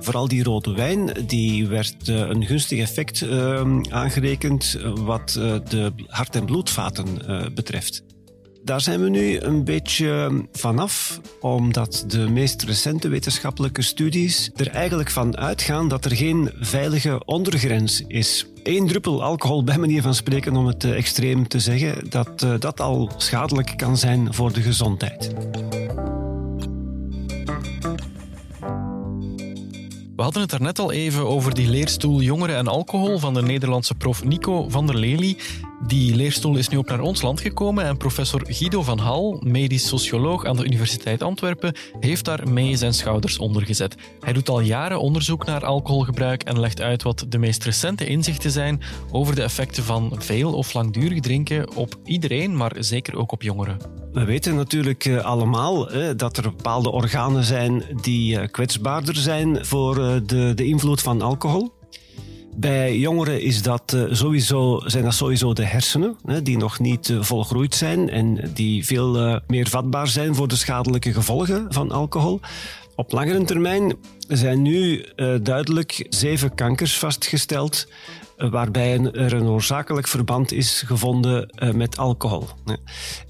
vooral 0.00 0.28
die 0.28 0.42
rode 0.42 0.72
wijn, 0.72 1.12
die 1.26 1.66
werd 1.66 2.08
een 2.08 2.46
gunstig 2.46 2.78
effect 2.78 3.22
ehm, 3.22 3.80
aangerekend 3.88 4.78
wat 4.94 5.30
de 5.68 5.92
hart- 6.06 6.36
en 6.36 6.44
bloedvaten 6.44 7.06
betreft. 7.54 8.02
Daar 8.70 8.80
zijn 8.80 9.00
we 9.00 9.08
nu 9.08 9.40
een 9.40 9.64
beetje 9.64 10.30
vanaf, 10.52 11.20
omdat 11.40 12.04
de 12.06 12.28
meest 12.28 12.62
recente 12.62 13.08
wetenschappelijke 13.08 13.82
studies 13.82 14.50
er 14.56 14.68
eigenlijk 14.68 15.10
van 15.10 15.36
uitgaan 15.36 15.88
dat 15.88 16.04
er 16.04 16.16
geen 16.16 16.50
veilige 16.60 17.24
ondergrens 17.24 18.04
is. 18.06 18.46
Eén 18.62 18.86
druppel 18.86 19.22
alcohol, 19.22 19.64
bij 19.64 19.78
manier 19.78 20.02
van 20.02 20.14
spreken, 20.14 20.56
om 20.56 20.66
het 20.66 20.84
extreem 20.84 21.48
te 21.48 21.60
zeggen, 21.60 22.10
dat 22.10 22.42
eh, 22.42 22.54
dat 22.58 22.80
al 22.80 23.10
schadelijk 23.16 23.72
kan 23.76 23.96
zijn 23.96 24.34
voor 24.34 24.52
de 24.52 24.60
gezondheid. 24.60 25.34
We 30.16 30.22
hadden 30.22 30.42
het 30.42 30.50
daarnet 30.50 30.78
al 30.78 30.92
even 30.92 31.26
over 31.26 31.54
die 31.54 31.68
leerstoel 31.68 32.20
Jongeren 32.20 32.56
en 32.56 32.66
Alcohol 32.66 33.18
van 33.18 33.34
de 33.34 33.42
Nederlandse 33.42 33.94
prof 33.94 34.24
Nico 34.24 34.68
van 34.68 34.86
der 34.86 34.96
Lely. 34.96 35.36
Die 35.86 36.14
leerstoel 36.14 36.56
is 36.56 36.68
nu 36.68 36.78
ook 36.78 36.88
naar 36.88 37.00
ons 37.00 37.22
land 37.22 37.40
gekomen 37.40 37.84
en 37.84 37.96
professor 37.96 38.42
Guido 38.46 38.82
van 38.82 38.98
Hal, 38.98 39.40
medisch 39.44 39.88
socioloog 39.88 40.44
aan 40.44 40.56
de 40.56 40.64
Universiteit 40.64 41.22
Antwerpen, 41.22 41.74
heeft 42.00 42.24
daar 42.24 42.48
mee 42.48 42.76
zijn 42.76 42.94
schouders 42.94 43.38
onder 43.38 43.66
gezet. 43.66 43.94
Hij 44.20 44.32
doet 44.32 44.48
al 44.48 44.60
jaren 44.60 45.00
onderzoek 45.00 45.46
naar 45.46 45.64
alcoholgebruik 45.64 46.42
en 46.42 46.60
legt 46.60 46.80
uit 46.80 47.02
wat 47.02 47.26
de 47.28 47.38
meest 47.38 47.64
recente 47.64 48.06
inzichten 48.06 48.50
zijn 48.50 48.80
over 49.10 49.34
de 49.34 49.42
effecten 49.42 49.84
van 49.84 50.14
veel 50.18 50.52
of 50.52 50.72
langdurig 50.72 51.20
drinken 51.20 51.76
op 51.76 51.94
iedereen, 52.04 52.56
maar 52.56 52.76
zeker 52.78 53.16
ook 53.16 53.32
op 53.32 53.42
jongeren. 53.42 53.78
We 54.12 54.24
weten 54.24 54.54
natuurlijk 54.54 55.04
eh, 55.04 55.24
allemaal 55.24 55.88
dat 56.16 56.36
er 56.36 56.42
bepaalde 56.42 56.90
organen 56.90 57.44
zijn 57.44 57.82
die 58.02 58.38
eh, 58.38 58.48
kwetsbaarder 58.50 59.16
zijn 59.16 59.66
voor 59.66 59.98
eh, 59.98 60.20
de, 60.26 60.52
de 60.54 60.64
invloed 60.64 61.02
van 61.02 61.22
alcohol. 61.22 61.72
Bij 62.56 62.98
jongeren 62.98 63.42
is 63.42 63.62
dat, 63.62 63.92
uh, 63.94 64.04
sowieso, 64.10 64.80
zijn 64.84 65.04
dat 65.04 65.14
sowieso 65.14 65.52
de 65.52 65.64
hersenen, 65.64 66.16
die 66.42 66.56
nog 66.56 66.78
niet 66.78 67.08
uh, 67.08 67.22
volgroeid 67.22 67.74
zijn 67.74 68.10
en 68.10 68.50
die 68.54 68.86
veel 68.86 69.26
uh, 69.26 69.36
meer 69.46 69.68
vatbaar 69.68 70.08
zijn 70.08 70.34
voor 70.34 70.48
de 70.48 70.56
schadelijke 70.56 71.12
gevolgen 71.12 71.66
van 71.68 71.90
alcohol. 71.90 72.40
Op 72.96 73.12
langere 73.12 73.44
termijn 73.44 73.96
zijn 74.28 74.62
nu 74.62 75.04
duidelijk 75.42 76.06
zeven 76.08 76.54
kankers 76.54 76.98
vastgesteld 76.98 77.86
waarbij 78.36 78.98
er 79.12 79.32
een 79.32 79.46
oorzakelijk 79.46 80.08
verband 80.08 80.52
is 80.52 80.82
gevonden 80.86 81.54
met 81.74 81.98
alcohol. 81.98 82.48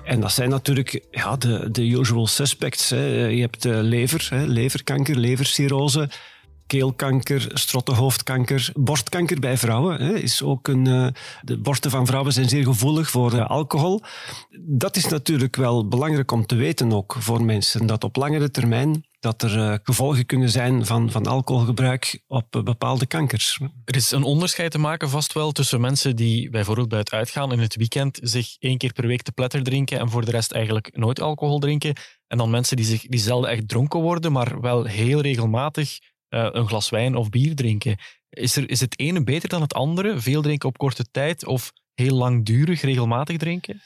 En 0.04 0.20
dat 0.20 0.32
zijn 0.32 0.48
natuurlijk 0.48 1.04
ja, 1.10 1.36
de, 1.36 1.68
de 1.70 1.82
usual 1.82 2.26
suspects. 2.26 2.90
Hè. 2.90 3.26
Je 3.26 3.40
hebt 3.40 3.64
lever, 3.64 4.28
hè, 4.30 4.44
leverkanker, 4.44 5.16
levercirrose, 5.16 6.08
keelkanker, 6.70 7.50
strottenhoofdkanker, 7.54 8.70
borstkanker 8.74 9.40
bij 9.40 9.56
vrouwen. 9.56 10.02
Hè, 10.02 10.14
is 10.18 10.42
ook 10.42 10.68
een, 10.68 10.86
uh, 10.86 11.06
de 11.42 11.58
borsten 11.58 11.90
van 11.90 12.06
vrouwen 12.06 12.32
zijn 12.32 12.48
zeer 12.48 12.64
gevoelig 12.64 13.10
voor 13.10 13.32
uh, 13.34 13.46
alcohol. 13.46 14.02
Dat 14.60 14.96
is 14.96 15.08
natuurlijk 15.08 15.56
wel 15.56 15.88
belangrijk 15.88 16.32
om 16.32 16.46
te 16.46 16.54
weten 16.54 16.92
ook 16.92 17.16
voor 17.18 17.42
mensen, 17.44 17.86
dat 17.86 18.04
op 18.04 18.16
langere 18.16 18.50
termijn 18.50 19.04
dat 19.20 19.42
er 19.42 19.56
uh, 19.56 19.74
gevolgen 19.82 20.26
kunnen 20.26 20.50
zijn 20.50 20.86
van, 20.86 21.10
van 21.10 21.26
alcoholgebruik 21.26 22.22
op 22.26 22.60
bepaalde 22.64 23.06
kankers. 23.06 23.60
Er 23.84 23.96
is 23.96 24.10
een 24.10 24.22
onderscheid 24.22 24.70
te 24.70 24.78
maken 24.78 25.08
vast 25.08 25.32
wel 25.32 25.52
tussen 25.52 25.80
mensen 25.80 26.16
die 26.16 26.50
bijvoorbeeld 26.50 26.88
bij 26.88 26.98
het 26.98 27.12
uitgaan 27.12 27.52
in 27.52 27.58
het 27.58 27.76
weekend 27.76 28.18
zich 28.22 28.56
één 28.58 28.78
keer 28.78 28.92
per 28.92 29.06
week 29.06 29.22
te 29.22 29.32
pletter 29.32 29.62
drinken 29.62 29.98
en 29.98 30.10
voor 30.10 30.24
de 30.24 30.30
rest 30.30 30.52
eigenlijk 30.52 30.96
nooit 30.96 31.20
alcohol 31.20 31.58
drinken. 31.58 31.94
En 32.26 32.38
dan 32.38 32.50
mensen 32.50 32.76
die, 32.76 32.84
zich, 32.84 33.06
die 33.06 33.20
zelden 33.20 33.50
echt 33.50 33.68
dronken 33.68 34.00
worden, 34.00 34.32
maar 34.32 34.60
wel 34.60 34.84
heel 34.84 35.20
regelmatig 35.20 35.98
uh, 36.30 36.48
een 36.50 36.68
glas 36.68 36.90
wijn 36.90 37.16
of 37.16 37.28
bier 37.28 37.54
drinken. 37.54 37.96
Is, 38.30 38.56
er, 38.56 38.70
is 38.70 38.80
het 38.80 38.98
ene 38.98 39.24
beter 39.24 39.48
dan 39.48 39.60
het 39.60 39.74
andere? 39.74 40.20
Veel 40.20 40.42
drinken 40.42 40.68
op 40.68 40.78
korte 40.78 41.04
tijd 41.10 41.46
of 41.46 41.72
heel 41.94 42.16
langdurig 42.16 42.80
regelmatig 42.80 43.36
drinken? 43.36 43.82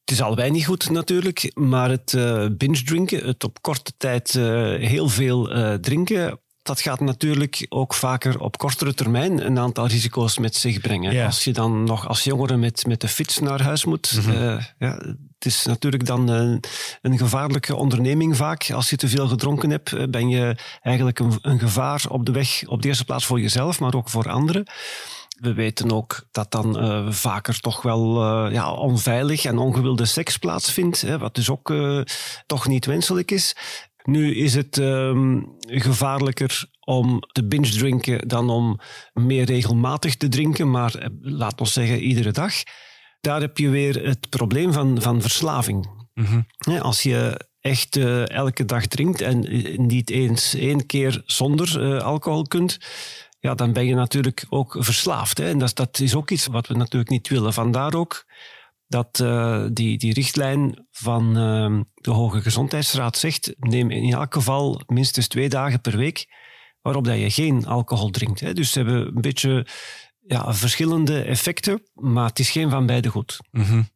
Het 0.00 0.10
is 0.14 0.20
allebei 0.20 0.50
niet 0.50 0.66
goed 0.66 0.90
natuurlijk, 0.90 1.50
maar 1.54 1.90
het 1.90 2.12
uh, 2.12 2.46
binge 2.50 2.82
drinken, 2.82 3.26
het 3.26 3.44
op 3.44 3.62
korte 3.62 3.92
tijd 3.96 4.34
uh, 4.34 4.44
heel 4.74 5.08
veel 5.08 5.48
drinken, 5.80 6.40
dat 6.66 6.80
gaat 6.80 7.00
natuurlijk 7.00 7.66
ook 7.68 7.94
vaker 7.94 8.40
op 8.40 8.58
kortere 8.58 8.94
termijn 8.94 9.46
een 9.46 9.58
aantal 9.58 9.86
risico's 9.86 10.38
met 10.38 10.54
zich 10.54 10.80
brengen. 10.80 11.12
Ja. 11.12 11.26
Als 11.26 11.44
je 11.44 11.52
dan 11.52 11.84
nog 11.84 12.08
als 12.08 12.24
jongere 12.24 12.56
met, 12.56 12.86
met 12.86 13.00
de 13.00 13.08
fiets 13.08 13.38
naar 13.38 13.62
huis 13.62 13.84
moet, 13.84 14.12
mm 14.16 14.32
-hmm. 14.32 14.58
ja, 14.78 15.14
is 15.46 15.66
natuurlijk 15.66 16.06
dan 16.06 16.28
een, 16.28 16.62
een, 17.02 17.18
gevaarlijke 17.18 17.76
onderneming 17.76 18.36
vaak. 18.36 18.70
Als 18.70 18.90
je 18.90 18.96
te 18.96 19.08
veel 19.08 19.28
gedronken 19.28 19.70
hebt, 19.70 20.10
ben 20.10 20.28
je 20.28 20.56
eigenlijk 20.82 21.18
een, 21.18 21.38
een 21.40 21.58
gevaar 21.58 22.04
op 22.08 22.26
de 22.26 22.32
weg, 22.32 22.62
op 22.66 22.82
de 22.82 22.88
eerste 22.88 23.04
plaats 23.04 23.26
voor 23.26 23.40
jezelf, 23.40 23.80
maar 23.80 23.94
ook 23.94 24.08
voor 24.08 24.30
anderen. 24.30 24.66
We 25.40 25.52
weten 25.52 25.92
ook 25.92 26.26
dat 26.30 26.50
dan 26.50 26.84
uh, 26.84 27.10
vaker 27.10 27.60
toch 27.60 27.82
wel 27.82 28.24
ja, 28.50 28.72
onveilig 28.72 29.44
en 29.44 29.58
ongewilde 29.58 30.04
seks 30.04 30.36
plaatsvindt, 30.36 31.00
hè, 31.00 31.18
wat 31.18 31.34
dus 31.34 31.50
ook 31.50 31.74
toch 32.46 32.66
niet 32.66 32.86
wenselijk 32.86 33.30
is. 33.30 33.56
Nu 34.06 34.34
is 34.34 34.54
het 34.54 34.76
um, 34.76 35.56
gevaarlijker 35.60 36.64
om 36.80 37.20
te 37.32 37.46
binge 37.46 37.70
drinken 37.70 38.28
dan 38.28 38.50
om 38.50 38.80
meer 39.12 39.44
regelmatig 39.44 40.16
te 40.16 40.28
drinken, 40.28 40.70
maar 40.70 41.10
laat 41.20 41.60
ons 41.60 41.72
zeggen 41.72 42.00
iedere 42.00 42.30
dag. 42.30 42.54
Daar 43.26 43.40
heb 43.40 43.58
je 43.58 43.68
weer 43.68 44.06
het 44.06 44.28
probleem 44.28 44.72
van, 44.72 45.02
van 45.02 45.20
verslaving. 45.20 45.88
Mm-hmm. 46.14 46.46
Als 46.78 47.02
je 47.02 47.48
echt 47.60 47.96
elke 48.26 48.64
dag 48.64 48.86
drinkt 48.86 49.20
en 49.20 49.38
niet 49.86 50.10
eens 50.10 50.54
één 50.54 50.86
keer 50.86 51.22
zonder 51.24 52.00
alcohol 52.02 52.42
kunt, 52.42 52.78
ja, 53.40 53.54
dan 53.54 53.72
ben 53.72 53.86
je 53.86 53.94
natuurlijk 53.94 54.46
ook 54.48 54.76
verslaafd. 54.78 55.38
Hè? 55.38 55.48
En 55.48 55.58
dat, 55.58 55.76
dat 55.76 56.00
is 56.00 56.14
ook 56.14 56.30
iets 56.30 56.46
wat 56.46 56.66
we 56.66 56.74
natuurlijk 56.74 57.10
niet 57.10 57.28
willen. 57.28 57.52
Vandaar 57.52 57.94
ook 57.94 58.24
dat 58.86 59.18
uh, 59.22 59.66
die, 59.72 59.98
die 59.98 60.12
richtlijn 60.12 60.86
van 60.90 61.38
uh, 61.38 61.80
de 61.94 62.10
Hoge 62.10 62.40
Gezondheidsraad 62.40 63.16
zegt, 63.16 63.54
neem 63.58 63.90
in 63.90 64.12
elk 64.12 64.34
geval 64.34 64.80
minstens 64.86 65.28
twee 65.28 65.48
dagen 65.48 65.80
per 65.80 65.96
week 65.96 66.26
waarop 66.80 67.04
dat 67.04 67.18
je 67.18 67.30
geen 67.30 67.66
alcohol 67.66 68.10
drinkt. 68.10 68.40
Hè? 68.40 68.52
Dus 68.52 68.72
ze 68.72 68.78
hebben 68.78 69.06
een 69.06 69.20
beetje 69.20 69.66
ja, 70.26 70.54
verschillende 70.54 71.22
effecten, 71.22 71.82
maar 71.94 72.28
het 72.28 72.38
is 72.38 72.50
geen 72.50 72.70
van 72.70 72.86
beide 72.86 73.08
goed. 73.08 73.38
Mm-hmm. 73.50 73.88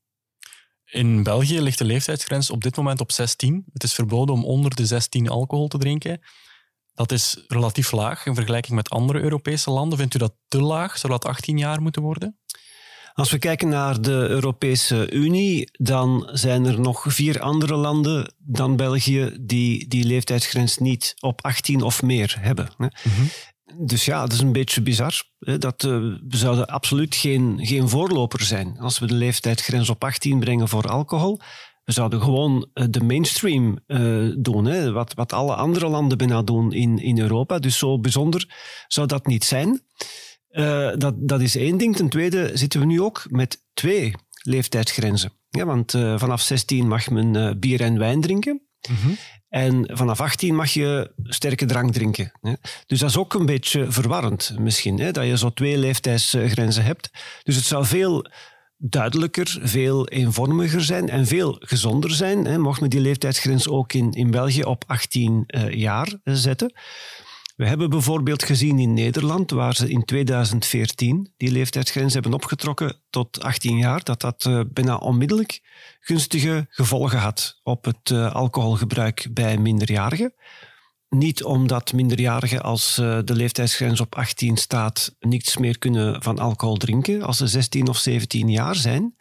In 0.85 1.23
België 1.23 1.61
ligt 1.61 1.79
de 1.79 1.85
leeftijdsgrens 1.85 2.51
op 2.51 2.63
dit 2.63 2.77
moment 2.77 3.01
op 3.01 3.13
16. 3.13 3.65
Het 3.73 3.83
is 3.83 3.93
verboden 3.95 4.35
om 4.35 4.45
onder 4.45 4.75
de 4.75 4.87
16 4.87 5.29
alcohol 5.29 5.69
te 5.69 5.79
drinken. 5.79 6.21
Dat 6.95 7.13
is 7.13 7.45
relatief 7.49 7.93
laag 7.93 8.27
in 8.27 8.35
vergelijking 8.35 8.77
met 8.77 8.91
andere 8.91 9.21
Europese 9.21 9.71
landen. 9.71 9.99
Vindt 9.99 10.15
u 10.15 10.19
dat 10.19 10.35
te 10.49 10.63
laag? 10.63 10.99
Zou 10.99 11.13
dat 11.13 11.25
18 11.25 11.59
jaar 11.59 11.83
moeten 11.83 12.03
worden? 12.03 12.39
Als 13.15 13.31
we 13.31 13.39
kijken 13.39 13.69
naar 13.69 14.01
de 14.01 14.27
Europese 14.29 15.11
Unie, 15.11 15.69
dan 15.73 16.29
zijn 16.33 16.65
er 16.65 16.81
nog 16.81 17.05
vier 17.09 17.41
andere 17.41 17.75
landen 17.75 18.35
dan 18.39 18.77
België 18.77 19.37
die 19.41 19.89
die 19.89 20.05
leeftijdsgrens 20.05 20.79
niet 20.79 21.15
op 21.21 21.45
18 21.45 21.83
of 21.83 22.03
meer 22.03 22.37
hebben. 22.41 22.69
Mm 22.77 22.91
-hmm. 23.03 23.29
Dus 23.79 24.05
ja, 24.05 24.21
dat 24.21 24.33
is 24.33 24.41
een 24.41 24.53
beetje 24.53 24.83
bizar. 24.83 25.23
Dat, 25.39 25.83
uh, 25.83 25.93
we 26.29 26.37
zouden 26.37 26.67
absoluut 26.67 27.15
geen, 27.15 27.59
geen 27.63 27.89
voorloper 27.89 28.43
zijn 28.43 28.79
als 28.79 28.99
we 28.99 29.07
de 29.07 29.15
leeftijdsgrens 29.15 29.89
op 29.89 30.05
18 30.05 30.41
brengen 30.41 30.69
voor 30.69 30.89
alcohol. 30.89 31.41
We 31.85 31.93
zouden 31.93 32.23
gewoon 32.23 32.69
eh, 32.73 32.85
de 32.91 33.03
mainstream 33.03 33.79
uh, 33.87 34.35
doen? 34.39 34.93
Wat, 34.93 35.15
wat 35.15 35.33
alle 35.33 35.55
andere 35.55 35.89
landen 35.89 36.19
bijna 36.19 36.43
doen 36.43 36.73
in, 36.73 36.99
in 36.99 37.19
Europa. 37.19 37.59
Dus 37.59 37.79
zo 37.79 37.99
bijzonder 37.99 38.55
zou 38.89 39.07
dat 39.07 39.27
niet 39.27 39.45
zijn. 39.45 39.81
Dat, 40.99 41.15
dat 41.17 41.41
is 41.41 41.57
één 41.57 41.79
ding. 41.79 41.97
Ten 41.97 42.09
tweede 42.09 42.51
zitten 42.55 42.81
we 42.81 42.87
nu 42.87 43.01
ook 43.01 43.27
met 43.29 43.65
twee 43.75 44.15
leeftijdsgrenzen. 44.43 45.33
Ja, 45.49 45.65
want 45.65 45.91
vanaf 45.91 46.41
16 46.41 46.89
mag 46.89 47.11
men 47.11 47.59
bier 47.61 47.81
en 47.81 47.99
wijn 47.99 48.21
drinken. 48.21 48.63
Mm-hmm. 48.89 49.17
En 49.51 49.91
vanaf 49.93 50.21
18 50.21 50.55
mag 50.55 50.71
je 50.71 51.11
sterke 51.25 51.67
drank 51.67 51.93
drinken. 51.93 52.33
Dus 52.87 52.99
dat 52.99 53.09
is 53.09 53.17
ook 53.17 53.35
een 53.35 53.47
beetje 53.47 53.93
verwarrend 53.93 54.55
misschien, 54.59 54.97
dat 54.97 55.27
je 55.27 55.39
zo 55.39 55.53
twee 55.53 55.79
leeftijdsgrenzen 55.79 56.85
hebt. 56.85 57.11
Dus 57.43 57.57
het 57.57 57.65
zou 57.65 57.87
veel 57.87 58.27
duidelijker, 58.77 59.59
veel 59.63 60.09
eenvormiger 60.09 60.81
zijn 60.81 61.09
en 61.09 61.27
veel 61.27 61.57
gezonder 61.59 62.11
zijn. 62.11 62.61
Mocht 62.61 62.81
men 62.81 62.91
die 62.91 63.01
leeftijdsgrens 63.01 63.69
ook 63.69 63.93
in, 63.93 64.13
in 64.13 64.31
België 64.31 64.63
op 64.63 64.85
18 64.87 65.45
uh, 65.47 65.73
jaar 65.73 66.09
zetten. 66.25 66.73
We 67.61 67.67
hebben 67.67 67.91
bijvoorbeeld 67.91 68.43
gezien 68.43 68.79
in 68.79 68.95
Nederland, 68.95 69.51
waar 69.51 69.75
ze 69.75 69.91
in 69.91 70.05
2014 70.05 71.33
die 71.37 71.51
leeftijdsgrens 71.51 72.15
hebben 72.15 72.33
opgetrokken 72.33 73.01
tot 73.11 73.43
18 73.43 73.77
jaar, 73.77 74.05
dat 74.05 74.21
dat 74.21 74.45
uh, 74.45 74.61
bijna 74.73 74.97
onmiddellijk 74.97 75.61
gunstige 76.01 76.67
gevolgen 76.69 77.19
had 77.19 77.61
op 77.63 77.85
het 77.85 78.11
uh, 78.11 78.35
alcoholgebruik 78.35 79.29
bij 79.31 79.59
minderjarigen. 79.59 80.35
Niet 81.09 81.45
omdat 81.45 81.93
minderjarigen 81.93 82.63
als 82.63 82.99
uh, 82.99 83.19
de 83.25 83.35
leeftijdsgrens 83.35 84.01
op 84.01 84.15
18 84.15 84.57
staat 84.57 85.17
niets 85.19 85.57
meer 85.57 85.79
kunnen 85.79 86.23
van 86.23 86.39
alcohol 86.39 86.77
drinken 86.77 87.23
als 87.23 87.37
ze 87.37 87.47
16 87.47 87.89
of 87.89 87.97
17 87.97 88.49
jaar 88.49 88.77
zijn. 88.77 89.15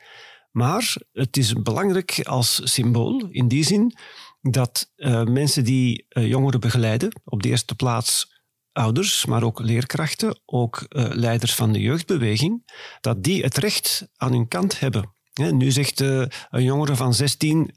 Maar 0.51 0.95
het 1.11 1.37
is 1.37 1.53
belangrijk 1.53 2.19
als 2.23 2.61
symbool 2.63 3.27
in 3.31 3.47
die 3.47 3.63
zin 3.63 3.95
dat 4.41 4.91
uh, 4.95 5.23
mensen 5.23 5.63
die 5.63 6.05
uh, 6.09 6.27
jongeren 6.27 6.59
begeleiden, 6.59 7.21
op 7.23 7.43
de 7.43 7.49
eerste 7.49 7.75
plaats 7.75 8.37
ouders, 8.71 9.25
maar 9.25 9.43
ook 9.43 9.59
leerkrachten, 9.59 10.41
ook 10.45 10.85
leiders 10.89 11.55
van 11.55 11.71
de 11.71 11.79
jeugdbeweging, 11.79 12.71
dat 13.01 13.23
die 13.23 13.43
het 13.43 13.57
recht 13.57 14.07
aan 14.15 14.31
hun 14.31 14.47
kant 14.47 14.79
hebben. 14.79 15.13
nu 15.51 15.71
zegt 15.71 15.99
een 15.99 16.63
jongere 16.63 16.95
van 16.95 17.13
16, 17.13 17.71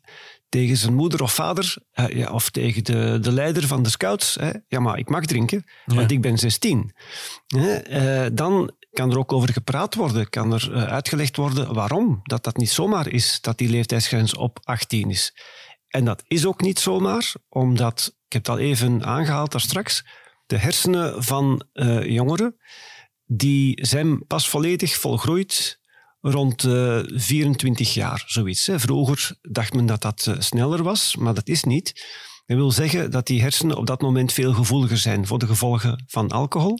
tegen 0.52 0.76
zijn 0.76 0.94
moeder 0.94 1.22
of 1.22 1.34
vader, 1.34 1.76
ja, 2.08 2.30
of 2.32 2.50
tegen 2.50 2.84
de, 2.84 3.18
de 3.20 3.32
leider 3.32 3.66
van 3.66 3.82
de 3.82 3.90
scouts, 3.90 4.34
hè, 4.34 4.50
ja, 4.68 4.80
maar 4.80 4.98
ik 4.98 5.08
mag 5.08 5.24
drinken, 5.24 5.64
ja. 5.86 5.94
want 5.94 6.10
ik 6.10 6.20
ben 6.20 6.38
16. 6.38 6.94
Uh, 7.56 8.26
dan 8.32 8.70
kan 8.90 9.10
er 9.10 9.18
ook 9.18 9.32
over 9.32 9.52
gepraat 9.52 9.94
worden, 9.94 10.28
kan 10.28 10.52
er 10.52 10.72
uitgelegd 10.74 11.36
worden 11.36 11.74
waarom 11.74 12.20
dat 12.22 12.44
dat 12.44 12.56
niet 12.56 12.70
zomaar 12.70 13.08
is 13.08 13.40
dat 13.40 13.58
die 13.58 13.68
leeftijdsgrens 13.68 14.34
op 14.34 14.58
18 14.62 15.10
is. 15.10 15.34
En 15.92 16.04
dat 16.04 16.22
is 16.26 16.46
ook 16.46 16.60
niet 16.60 16.78
zomaar, 16.78 17.34
omdat, 17.48 18.14
ik 18.26 18.32
heb 18.32 18.46
het 18.46 18.56
al 18.56 18.58
even 18.58 19.04
aangehaald 19.04 19.52
daar 19.52 19.60
straks, 19.60 20.04
de 20.46 20.58
hersenen 20.58 21.24
van 21.24 21.66
jongeren, 22.02 22.56
die 23.26 23.86
zijn 23.86 24.26
pas 24.26 24.48
volledig 24.48 24.94
volgroeid 24.96 25.80
rond 26.20 26.62
uh, 26.62 26.98
eh, 26.98 27.06
24 27.14 27.94
jaar, 27.94 28.24
zoiets. 28.26 28.66
Hè. 28.66 28.80
Vroeger 28.80 29.36
dacht 29.42 29.74
men 29.74 29.86
dat 29.86 30.02
dat 30.02 30.26
uh, 30.28 30.34
sneller 30.38 30.82
was, 30.82 31.16
maar 31.16 31.34
dat 31.34 31.48
is 31.48 31.64
niet. 31.64 32.06
Dat 32.46 32.56
wil 32.56 32.70
zeggen 32.70 33.10
dat 33.10 33.26
die 33.26 33.40
hersenen 33.40 33.76
op 33.76 33.86
dat 33.86 34.00
moment 34.00 34.32
veel 34.32 34.52
gevoeliger 34.52 34.98
zijn 34.98 35.26
voor 35.26 35.38
de 35.38 35.46
gevolgen 35.46 36.04
van 36.06 36.28
alcohol. 36.28 36.78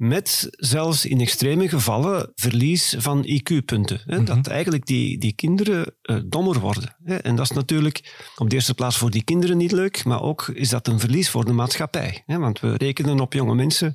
Met 0.00 0.48
zelfs 0.50 1.06
in 1.06 1.20
extreme 1.20 1.68
gevallen 1.68 2.32
verlies 2.34 2.94
van 2.98 3.24
IQ-punten. 3.26 4.02
Mm 4.06 4.14
-hmm. 4.14 4.24
Dat 4.24 4.46
eigenlijk 4.46 4.86
die, 4.86 5.18
die 5.18 5.32
kinderen 5.32 5.94
uh, 6.02 6.20
dommer 6.24 6.58
worden. 6.58 6.96
Hè. 7.04 7.16
En 7.16 7.36
dat 7.36 7.50
is 7.50 7.56
natuurlijk 7.56 8.28
op 8.36 8.48
de 8.48 8.54
eerste 8.54 8.74
plaats 8.74 8.98
voor 8.98 9.10
die 9.10 9.24
kinderen 9.24 9.56
niet 9.56 9.72
leuk, 9.72 10.04
maar 10.04 10.22
ook 10.22 10.48
is 10.48 10.68
dat 10.68 10.86
een 10.86 11.00
verlies 11.00 11.30
voor 11.30 11.44
de 11.44 11.52
maatschappij. 11.52 12.22
Hè. 12.26 12.38
Want 12.38 12.60
we 12.60 12.76
rekenen 12.76 13.20
op 13.20 13.32
jonge 13.32 13.54
mensen 13.54 13.92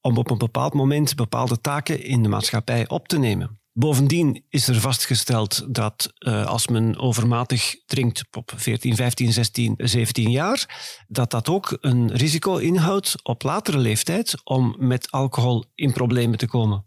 om 0.00 0.16
op 0.16 0.30
een 0.30 0.38
bepaald 0.38 0.74
moment 0.74 1.16
bepaalde 1.16 1.60
taken 1.60 2.04
in 2.04 2.22
de 2.22 2.28
maatschappij 2.28 2.88
op 2.88 3.08
te 3.08 3.18
nemen. 3.18 3.57
Bovendien 3.78 4.44
is 4.48 4.68
er 4.68 4.80
vastgesteld 4.80 5.74
dat 5.74 6.12
uh, 6.18 6.46
als 6.46 6.68
men 6.68 6.98
overmatig 6.98 7.74
drinkt 7.86 8.24
op 8.30 8.52
14, 8.56 8.96
15, 8.96 9.32
16, 9.32 9.74
17 9.76 10.30
jaar, 10.30 10.80
dat 11.08 11.30
dat 11.30 11.48
ook 11.48 11.78
een 11.80 12.12
risico 12.12 12.56
inhoudt 12.56 13.14
op 13.22 13.42
latere 13.42 13.78
leeftijd 13.78 14.34
om 14.44 14.74
met 14.78 15.10
alcohol 15.10 15.64
in 15.74 15.92
problemen 15.92 16.38
te 16.38 16.46
komen. 16.46 16.84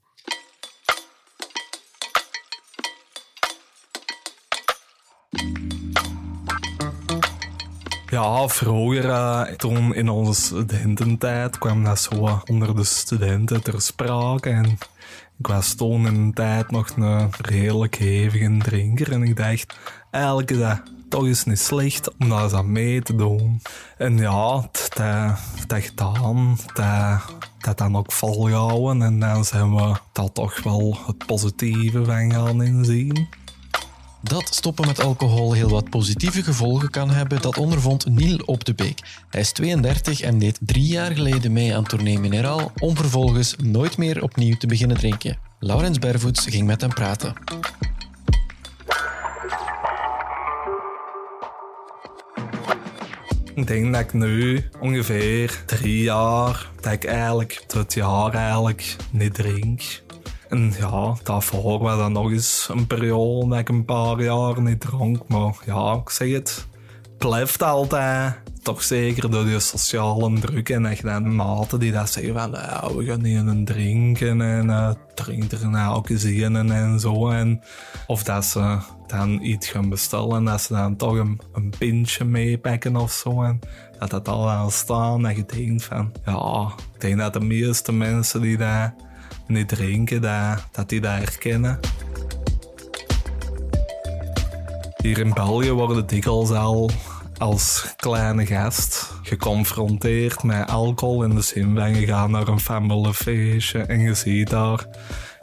Ja, 8.12 8.48
vroeger, 8.48 9.06
uh, 9.06 9.42
toen 9.42 9.96
in 9.96 10.10
onze 10.10 10.42
studententijd, 10.42 11.58
kwam 11.58 11.84
dat 11.84 12.00
zo 12.00 12.42
onder 12.46 12.76
de 12.76 12.84
studenten 12.84 13.64
ter 13.64 13.82
sprake. 13.82 14.50
En 14.50 14.66
ik 15.38 15.48
was 15.48 15.74
toen 15.74 16.08
in 16.08 16.16
een 16.16 16.34
tijd 16.34 16.72
nog 16.72 16.90
een 16.90 17.30
redelijk 17.42 17.96
hevige 17.96 18.58
drinker 18.58 19.12
en 19.12 19.24
ik 19.24 19.38
dacht, 19.38 19.78
elke 20.10 20.58
dag 20.58 20.82
toch 21.10 21.26
is 21.26 21.44
niet 21.44 21.60
slecht 21.60 22.18
om 22.18 22.30
daar 22.30 22.44
eens 22.44 22.54
aan 22.54 22.72
mee 22.72 23.02
te 23.02 23.16
doen. 23.16 23.62
En 23.98 24.18
ja, 24.18 24.70
dat, 24.94 24.94
dat 25.68 25.84
gedaan, 25.84 26.58
dat, 26.74 27.36
dat 27.60 27.78
dan 27.78 27.98
ook 27.98 28.12
volhouden 28.12 29.02
en 29.02 29.20
dan 29.20 29.46
zijn 29.46 29.76
we 29.76 29.96
dat 30.12 30.34
toch 30.34 30.64
wel 30.64 30.98
het 31.06 31.26
positieve 31.26 32.06
van 32.06 32.32
gaan 32.34 32.64
inzien. 32.64 33.28
Dat 34.24 34.56
stoppen 34.56 34.88
met 34.88 35.02
alcohol 35.04 35.54
heel 35.54 35.70
wat 35.70 35.90
positieve 35.90 36.44
gevolgen 36.44 36.90
kan 36.90 37.10
hebben, 37.10 37.42
dat 37.42 37.58
ondervond 37.58 38.06
Niel 38.06 38.38
op 38.46 38.66
de 38.66 38.74
Beek. 38.74 39.00
Hij 39.30 39.42
is 39.42 39.52
32 39.52 40.22
en 40.22 40.40
deed 40.40 40.60
drie 40.62 40.88
jaar 40.88 41.12
geleden 41.12 41.52
mee 41.52 41.76
aan 41.76 41.84
Tournee 41.84 42.20
Mineraal 42.20 42.72
om 42.80 42.96
vervolgens 42.96 43.56
nooit 43.64 43.98
meer 43.98 44.24
opnieuw 44.24 44.56
te 44.56 44.68
beginnen 44.68 44.98
drinken. 44.98 45.38
Laurens 45.60 46.00
Bervoets 46.00 46.46
ging 46.46 46.68
met 46.68 46.82
hem 46.82 46.94
praten. 46.94 47.34
Ik 53.56 53.68
denk 53.68 53.94
dat 53.94 54.02
ik 54.02 54.14
nu 54.14 54.70
ongeveer 54.80 55.64
drie 55.66 56.04
jaar, 56.04 56.70
dat 56.82 56.92
ik 56.92 57.06
eigenlijk 57.06 57.64
het 57.68 57.94
jaar 57.94 58.34
eigenlijk 58.34 58.96
niet 59.12 59.34
drink. 59.34 59.82
En 60.52 60.74
ja, 60.80 61.16
daarvoor 61.24 61.80
was 61.80 61.98
dan 61.98 62.12
nog 62.12 62.32
eens 62.32 62.68
een 62.72 62.88
periode 62.88 63.50
dat 63.50 63.60
ik 63.60 63.70
een 63.70 63.86
paar 63.86 64.24
jaar 64.24 64.62
niet 64.62 64.80
dronk. 64.80 65.28
Maar 65.28 65.54
ja, 65.66 65.94
ik 65.94 66.10
zeg 66.10 66.32
het, 66.32 66.68
blijft 67.18 67.64
altijd 67.64 68.40
toch 68.64 68.84
zeker 68.84 69.32
door 69.32 69.46
die 69.46 69.60
sociale 69.60 70.40
druk 70.40 70.70
en 70.70 70.86
echt 70.86 71.04
dan 71.04 71.36
maten 71.36 71.80
die 71.80 71.92
dat 71.92 72.10
zeggen 72.10 72.34
van 72.34 72.52
ja, 72.52 72.94
we 72.96 73.06
gaan 73.06 73.26
een 73.26 73.66
drinken 73.66 74.42
en 74.42 74.66
uh, 74.66 74.92
drink 75.16 75.52
er 75.52 75.70
nou 75.70 75.96
ook 75.96 76.10
eens 76.10 76.24
in 76.24 76.56
en 76.56 77.00
zo. 77.00 77.30
En, 77.30 77.62
of 78.08 78.24
dat 78.24 78.46
ze 78.46 78.78
dan 79.08 79.42
iets 79.42 79.68
gaan 79.70 79.90
bestellen 79.90 80.38
en 80.38 80.46
dat 80.46 80.62
ze 80.62 80.74
dan 80.74 80.96
toch 80.96 81.16
een, 81.16 81.42
een 81.54 81.74
pintje 81.78 82.26
meepakken 82.26 82.96
of 82.96 83.12
zo. 83.12 83.44
En 83.44 83.60
dat 84.00 84.10
dat 84.10 84.28
al 84.28 84.50
aan 84.50 84.72
staan 84.72 85.28
en 85.28 85.36
je 85.36 85.46
denkt 85.46 85.84
van 85.84 86.12
ja, 86.26 86.72
ik 86.94 87.02
denk 87.02 87.18
dat 87.18 87.34
de 87.34 87.40
meeste 87.40 87.92
mensen 87.92 88.42
die 88.42 88.58
dat 88.58 88.94
niet 89.52 89.68
drinken, 89.68 90.22
dat, 90.22 90.68
dat 90.72 90.90
die 90.90 91.02
dat 91.02 91.12
herkennen. 91.12 91.80
Hier 95.02 95.20
in 95.20 95.34
België 95.34 95.72
worden 95.72 96.08
dikwijls 96.08 96.52
al 96.52 96.90
als 97.38 97.94
kleine 97.96 98.46
gast 98.46 99.14
geconfronteerd 99.24 100.44
met 100.44 100.70
alcohol 100.70 101.24
in 101.24 101.36
de 101.36 101.42
zin 101.42 101.76
van 101.76 101.96
je 101.96 102.06
gaat 102.06 102.30
naar 102.30 102.48
een 102.48 102.60
familyfeestje 102.60 103.80
en 103.80 104.00
je 104.00 104.14
ziet 104.14 104.50
daar 104.50 104.86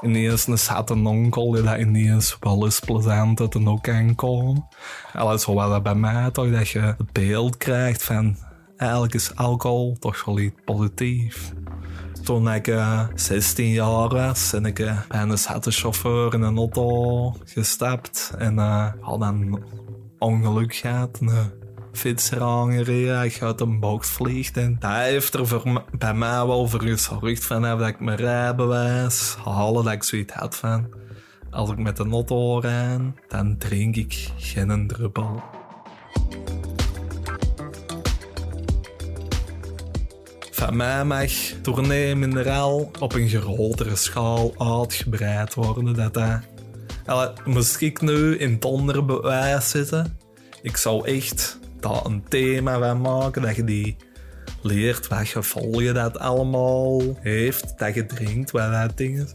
ineens 0.01 0.47
een 0.47 0.59
zette 0.59 0.95
onkel 0.95 1.51
die 1.51 1.63
dat 1.63 1.79
ineens 1.79 2.37
wel 2.41 2.65
eens 2.65 2.81
plezant 2.81 3.41
uit 3.41 3.55
een 3.55 3.69
ook 3.69 3.83
kan 3.83 4.15
komen. 4.15 4.69
Alles 5.13 5.45
was 5.45 5.69
dat 5.69 5.83
bij 5.83 5.95
mij 5.95 6.31
toch, 6.31 6.51
dat 6.51 6.69
je 6.69 6.81
het 6.81 7.13
beeld 7.13 7.57
krijgt 7.57 8.03
van 8.03 8.37
eigenlijk 8.77 9.15
is 9.15 9.37
alcohol 9.37 9.97
toch 9.99 10.25
wel 10.25 10.39
iets 10.39 10.61
positiefs. 10.65 11.53
Toen 12.29 12.53
ik 12.53 12.67
uh, 12.67 13.07
16 13.15 13.69
jaar 13.69 14.09
was, 14.09 14.51
ben 14.51 14.67
ik 14.67 14.79
uh, 14.79 15.01
bij 15.09 15.23
een 15.23 15.39
chauffeur 15.73 16.35
in 16.35 16.43
een 16.43 16.57
auto 16.57 17.35
gestapt 17.45 18.35
en 18.39 18.55
uh, 18.55 18.93
had 19.01 19.21
een 19.21 19.65
ongeluk 20.19 20.75
gehad. 20.75 21.19
Een 21.21 21.51
fietser 21.93 22.43
aangereden, 22.43 23.17
hij 23.17 23.33
uit 23.41 23.61
een 23.61 23.81
box 23.81 24.09
vliegt. 24.09 24.57
En 24.57 24.77
dat 24.79 24.91
heeft 24.91 25.35
er 25.35 25.85
bij 25.99 26.15
mij 26.15 26.47
wel 26.47 26.69
voor 26.69 26.83
gezorgd 26.83 27.45
vanaf 27.45 27.79
dat 27.79 27.89
ik 27.89 28.01
mijn 28.01 28.17
rijbewijs 28.17 29.37
halen, 29.45 29.85
dat 29.85 29.93
ik 29.93 30.03
zoiets 30.03 30.33
had 30.33 30.57
van... 30.57 30.89
Als 31.51 31.71
ik 31.71 31.79
met 31.79 31.97
de 31.97 32.09
auto 32.11 32.59
rijd, 32.59 33.01
dan 33.29 33.59
drink 33.59 33.97
ik 33.97 34.31
geen 34.37 34.87
druppel. 34.87 35.43
Van 40.59 40.77
mij 40.77 41.05
mag 41.05 41.31
tournee 41.63 42.15
mineraal 42.15 42.91
op 43.01 43.15
een 43.15 43.29
grotere 43.29 43.97
schaal 43.97 44.55
uitgebreid 44.81 45.55
worden. 45.55 45.95
Dat 45.95 46.15
dat... 46.15 46.41
Allee, 47.07 47.29
moest 47.45 47.81
ik 47.81 48.01
nu 48.01 48.37
in 48.37 48.53
het 48.53 48.65
onderbewijs 48.65 49.71
zitten, 49.71 50.19
ik 50.63 50.77
zou 50.77 51.07
echt 51.07 51.59
daar 51.81 52.05
een 52.05 52.25
thema 52.29 52.79
van 52.79 53.01
maken, 53.01 53.43
dat 53.43 53.57
je 53.57 53.65
die 53.65 53.97
leert 54.63 55.09
wat 55.09 55.29
gevolgen 55.29 55.95
dat 55.95 56.19
allemaal 56.19 57.03
heeft, 57.21 57.79
dat 57.79 57.95
je 57.95 58.07
drinkt, 58.07 58.51
wat 58.51 58.73
dat 58.73 58.97
ding 58.97 59.19
is. 59.19 59.35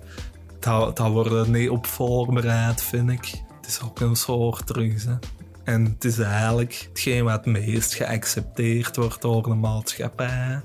Daar, 0.59 0.93
daar 0.93 1.09
worden 1.09 1.51
niet 1.51 1.69
op 1.69 1.85
voorbereid, 1.85 2.83
vind 2.83 3.09
ik. 3.09 3.25
Het 3.61 3.67
is 3.67 3.81
ook 3.83 3.99
een 3.99 4.15
soort 4.15 4.67
drugs. 4.67 5.03
Hè. 5.03 5.15
En 5.63 5.85
het 5.85 6.03
is 6.03 6.19
eigenlijk 6.19 6.87
hetgeen 6.89 7.23
wat 7.23 7.33
het 7.33 7.45
meest 7.45 7.93
geaccepteerd 7.93 8.95
wordt 8.95 9.21
door 9.21 9.43
de 9.43 9.53
maatschappij. 9.53 10.61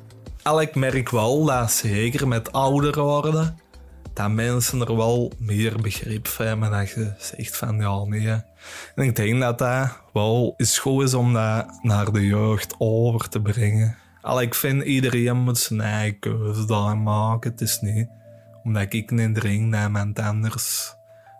Ik 0.56 0.74
merk 0.74 1.10
wel 1.10 1.44
dat 1.44 1.72
zeker 1.72 2.28
met 2.28 2.52
ouder 2.52 3.02
worden, 3.02 3.58
dat 4.12 4.30
mensen 4.30 4.80
er 4.80 4.96
wel 4.96 5.32
meer 5.38 5.80
begrip 5.80 6.26
van 6.26 6.46
hebben. 6.46 6.70
Dat 6.70 6.90
je 6.90 7.12
zegt 7.18 7.56
van 7.56 7.76
ja, 7.76 8.04
nee. 8.04 8.28
En 8.94 9.04
ik 9.04 9.16
denk 9.16 9.40
dat 9.40 9.58
dat 9.58 10.00
wel 10.12 10.54
is 10.56 10.78
goed 10.78 11.02
is 11.02 11.14
om 11.14 11.32
dat 11.32 11.78
naar 11.82 12.12
de 12.12 12.26
jeugd 12.26 12.74
over 12.78 13.28
te 13.28 13.40
brengen. 13.40 13.96
Al 14.22 14.40
ik 14.40 14.54
vind 14.54 14.82
iedereen 14.82 15.36
moet 15.36 15.58
zijn 15.58 15.80
eigen 15.80 16.18
keuze 16.18 16.94
maken. 16.94 17.50
Het 17.50 17.60
is 17.60 17.80
niet 17.80 18.08
omdat 18.64 18.92
ik 18.92 19.10
niet 19.10 19.34
drink 19.34 19.72
dat 19.72 19.82
iemand 19.82 20.18
anders 20.18 20.94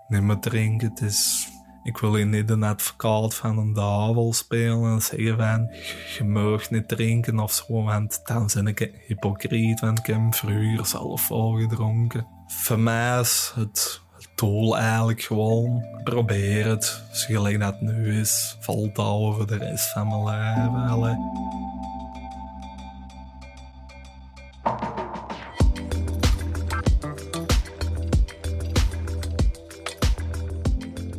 niet 0.09 0.23
meer 0.23 0.39
drinken. 0.39 0.89
Het 0.89 1.01
is 1.01 1.49
ik 1.83 1.99
wil 1.99 2.15
hier 2.15 2.27
niet 2.27 2.51
een 2.51 2.63
advocaat 2.63 3.35
van 3.35 3.59
een 3.59 3.73
duivel 3.73 4.33
spelen 4.33 4.93
en 4.93 5.03
zeggen 5.03 5.37
van 5.37 5.71
je 6.17 6.25
mag 6.25 6.71
niet 6.71 6.89
drinken 6.89 7.39
of 7.39 7.53
zo, 7.53 7.83
want 7.83 8.21
dan 8.25 8.51
ben 8.55 8.67
ik 8.67 8.93
hypocriet, 9.07 9.81
want 9.81 9.99
ik 9.99 10.07
heb 10.07 10.35
vroeger 10.35 10.87
zelf 10.87 11.27
gedronken. 11.27 12.27
Voor 12.47 12.79
mij 12.79 13.21
is 13.21 13.53
het 13.55 14.01
doel 14.35 14.79
eigenlijk 14.79 15.23
gewoon 15.23 15.85
proberen 16.05 16.71
het, 16.71 17.03
zo 17.13 17.27
gelijk 17.27 17.61
dat 17.61 17.81
nu 17.81 18.21
is, 18.21 18.57
houden 18.61 18.95
voor 19.35 19.47
de 19.47 19.57
rest 19.57 19.93
van 19.93 20.09
mijn 20.09 21.01
leven. 21.01 21.68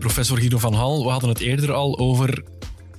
Professor 0.09 0.37
Guido 0.37 0.57
van 0.57 0.73
Hal, 0.73 1.03
we 1.03 1.09
hadden 1.09 1.29
het 1.29 1.39
eerder 1.39 1.73
al 1.73 1.99
over 1.99 2.43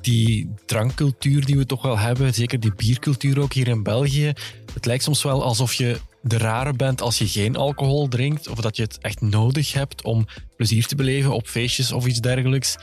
die 0.01 0.55
drankcultuur 0.67 1.45
die 1.45 1.57
we 1.57 1.67
toch 1.67 1.83
wel 1.83 1.99
hebben, 1.99 2.35
zeker 2.35 2.61
die 2.61 2.75
biercultuur 2.75 3.41
ook 3.41 3.53
hier 3.53 3.69
in 3.69 3.83
België. 3.83 4.33
Het 4.75 4.85
lijkt 4.85 5.03
soms 5.03 5.23
wel 5.23 5.45
alsof 5.45 5.75
je 5.75 6.01
de 6.23 6.39
rare 6.39 6.73
bent 6.73 7.01
als 7.01 7.19
je 7.19 7.29
geen 7.29 7.57
alcohol 7.57 8.09
drinkt, 8.09 8.49
of 8.49 8.61
dat 8.61 8.77
je 8.77 8.83
het 8.83 8.99
echt 8.99 9.21
nodig 9.21 9.73
hebt 9.73 10.03
om 10.03 10.27
plezier 10.57 10.87
te 10.87 10.95
beleven 10.95 11.33
op 11.33 11.47
feestjes 11.47 11.93
of 11.93 12.07
iets 12.07 12.21
dergelijks. 12.21 12.77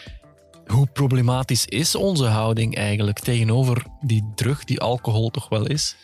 Hoe 0.65 0.87
problematisch 0.93 1.65
is 1.65 1.95
onze 1.95 2.25
houding 2.25 2.75
eigenlijk 2.75 3.19
tegenover 3.19 3.85
die 4.01 4.31
drug 4.35 4.63
die 4.63 4.79
alcohol 4.79 5.29
toch 5.29 5.49
wel 5.49 5.67
is? 5.67 5.95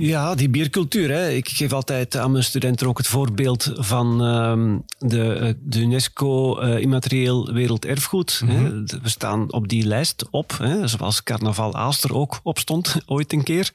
Ja, 0.00 0.34
die 0.34 0.48
biercultuur. 0.48 1.10
Hè. 1.10 1.30
Ik 1.30 1.48
geef 1.48 1.72
altijd 1.72 2.16
aan 2.16 2.30
mijn 2.30 2.44
studenten 2.44 2.86
ook 2.86 2.98
het 2.98 3.06
voorbeeld 3.06 3.72
van 3.74 4.20
um, 4.20 4.84
de, 4.98 5.32
eh, 5.32 5.52
de, 5.60 5.80
UNESCO 5.80 6.62
uh, 6.62 6.78
Immaterieel 6.78 7.52
Werelderfgoed. 7.52 8.40
Mm 8.44 8.48
-hmm. 8.48 8.86
We 9.02 9.08
staan 9.08 9.52
op 9.52 9.68
die 9.68 9.86
lijst 9.86 10.30
op, 10.30 10.54
hè, 10.58 10.86
zoals 10.86 11.22
Carnaval 11.22 11.74
Aaster 11.74 12.14
ook 12.14 12.40
opstond 12.42 12.96
ooit 13.06 13.32
een 13.32 13.42
keer. 13.42 13.72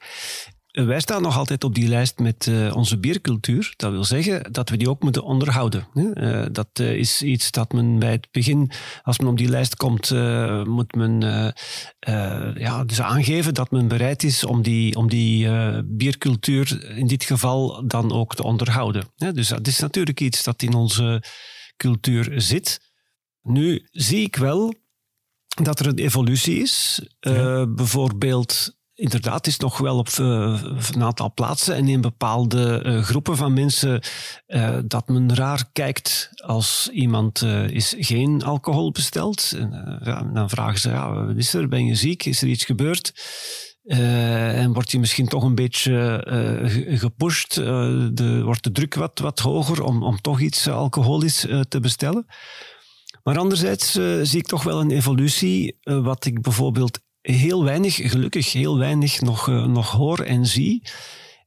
Wij 0.74 1.00
staan 1.00 1.22
nog 1.22 1.36
altijd 1.36 1.64
op 1.64 1.74
die 1.74 1.88
lijst 1.88 2.18
met 2.18 2.46
uh, 2.46 2.76
onze 2.76 2.98
biercultuur. 2.98 3.72
Dat 3.76 3.90
wil 3.90 4.04
zeggen 4.04 4.52
dat 4.52 4.68
we 4.68 4.76
die 4.76 4.90
ook 4.90 5.02
moeten 5.02 5.22
onderhouden. 5.22 5.86
Uh, 5.94 6.46
dat 6.52 6.68
uh, 6.80 6.92
is 6.92 7.22
iets 7.22 7.50
dat 7.50 7.72
men 7.72 7.98
bij 7.98 8.10
het 8.10 8.28
begin, 8.30 8.70
als 9.02 9.18
men 9.18 9.28
op 9.28 9.36
die 9.36 9.48
lijst 9.48 9.76
komt, 9.76 10.10
moet 10.66 10.94
men 10.94 11.20
ja, 12.54 12.84
dus 12.84 13.00
aangeven 13.00 13.54
dat 13.54 13.70
men 13.70 13.88
bereid 13.88 14.22
is 14.22 14.44
om 14.44 14.62
die, 14.62 14.96
om 14.96 15.08
die 15.08 15.48
biercultuur 15.84 16.96
in 16.96 17.06
dit 17.06 17.24
geval 17.24 17.86
dan 17.86 18.12
ook 18.12 18.34
te 18.34 18.42
onderhouden. 18.42 19.04
Dus 19.16 19.48
dat 19.48 19.66
is 19.66 19.78
natuurlijk 19.78 20.20
iets 20.20 20.44
dat 20.44 20.62
in 20.62 20.74
onze 20.74 21.22
cultuur 21.76 22.40
zit. 22.40 22.92
Nu 23.42 23.88
zie 23.90 24.20
ik 24.20 24.36
wel 24.36 24.74
dat 25.62 25.80
er 25.80 25.86
een 25.86 25.98
evolutie 25.98 26.58
is. 26.58 27.02
Ja. 27.20 27.66
bijvoorbeeld 27.66 28.82
inderdaad 28.94 29.46
is 29.46 29.56
nog 29.56 29.78
wel 29.78 29.98
op 29.98 30.08
uh, 30.08 30.62
een 30.92 31.02
aantal 31.02 31.32
plaatsen 31.34 31.74
en 31.74 31.88
in 31.88 32.00
bepaalde 32.00 32.82
uh, 32.86 33.02
groepen 33.02 33.36
van 33.36 33.52
mensen 33.52 34.02
uh, 34.46 34.78
dat 34.84 35.08
men 35.08 35.34
raar 35.34 35.64
kijkt 35.72 36.30
als 36.44 36.88
iemand 36.92 37.42
is 37.68 37.94
geen 37.98 38.42
alcohol 38.42 38.90
bestelt. 38.90 39.54
En, 39.58 40.30
dan 40.34 40.50
vragen 40.50 40.80
ze, 40.80 40.88
ja, 40.88 41.32
is 41.36 41.54
er? 41.54 41.68
Ben 41.68 41.86
je 41.86 41.94
ziek? 41.94 42.24
Is 42.24 42.42
er 42.42 42.48
iets 42.48 42.64
gebeurd? 42.64 43.12
en 43.84 44.72
wordt 44.72 44.90
je 44.90 44.98
misschien 44.98 45.28
toch 45.28 45.42
een 45.42 45.54
beetje 45.54 46.22
gepusht, 46.88 47.54
de, 47.54 48.40
wordt 48.44 48.64
de 48.64 48.72
druk 48.72 48.94
wat, 48.94 49.18
wat 49.18 49.38
hoger 49.38 49.82
om, 49.82 50.02
om 50.02 50.20
toch 50.20 50.40
iets 50.40 50.68
alcoholisch 50.68 51.46
te 51.68 51.80
bestellen. 51.80 52.26
Maar 53.22 53.38
anderzijds 53.38 53.92
zie 54.22 54.38
ik 54.38 54.46
toch 54.46 54.62
wel 54.62 54.80
een 54.80 54.90
evolutie, 54.90 55.78
wat 55.82 56.24
ik 56.24 56.42
bijvoorbeeld 56.42 57.00
heel 57.24 57.64
weinig, 57.64 57.94
gelukkig 57.94 58.52
heel 58.52 58.78
weinig 58.78 59.20
nog, 59.20 59.48
uh, 59.48 59.64
nog 59.64 59.90
hoor 59.90 60.20
en 60.20 60.46
zie. 60.46 60.82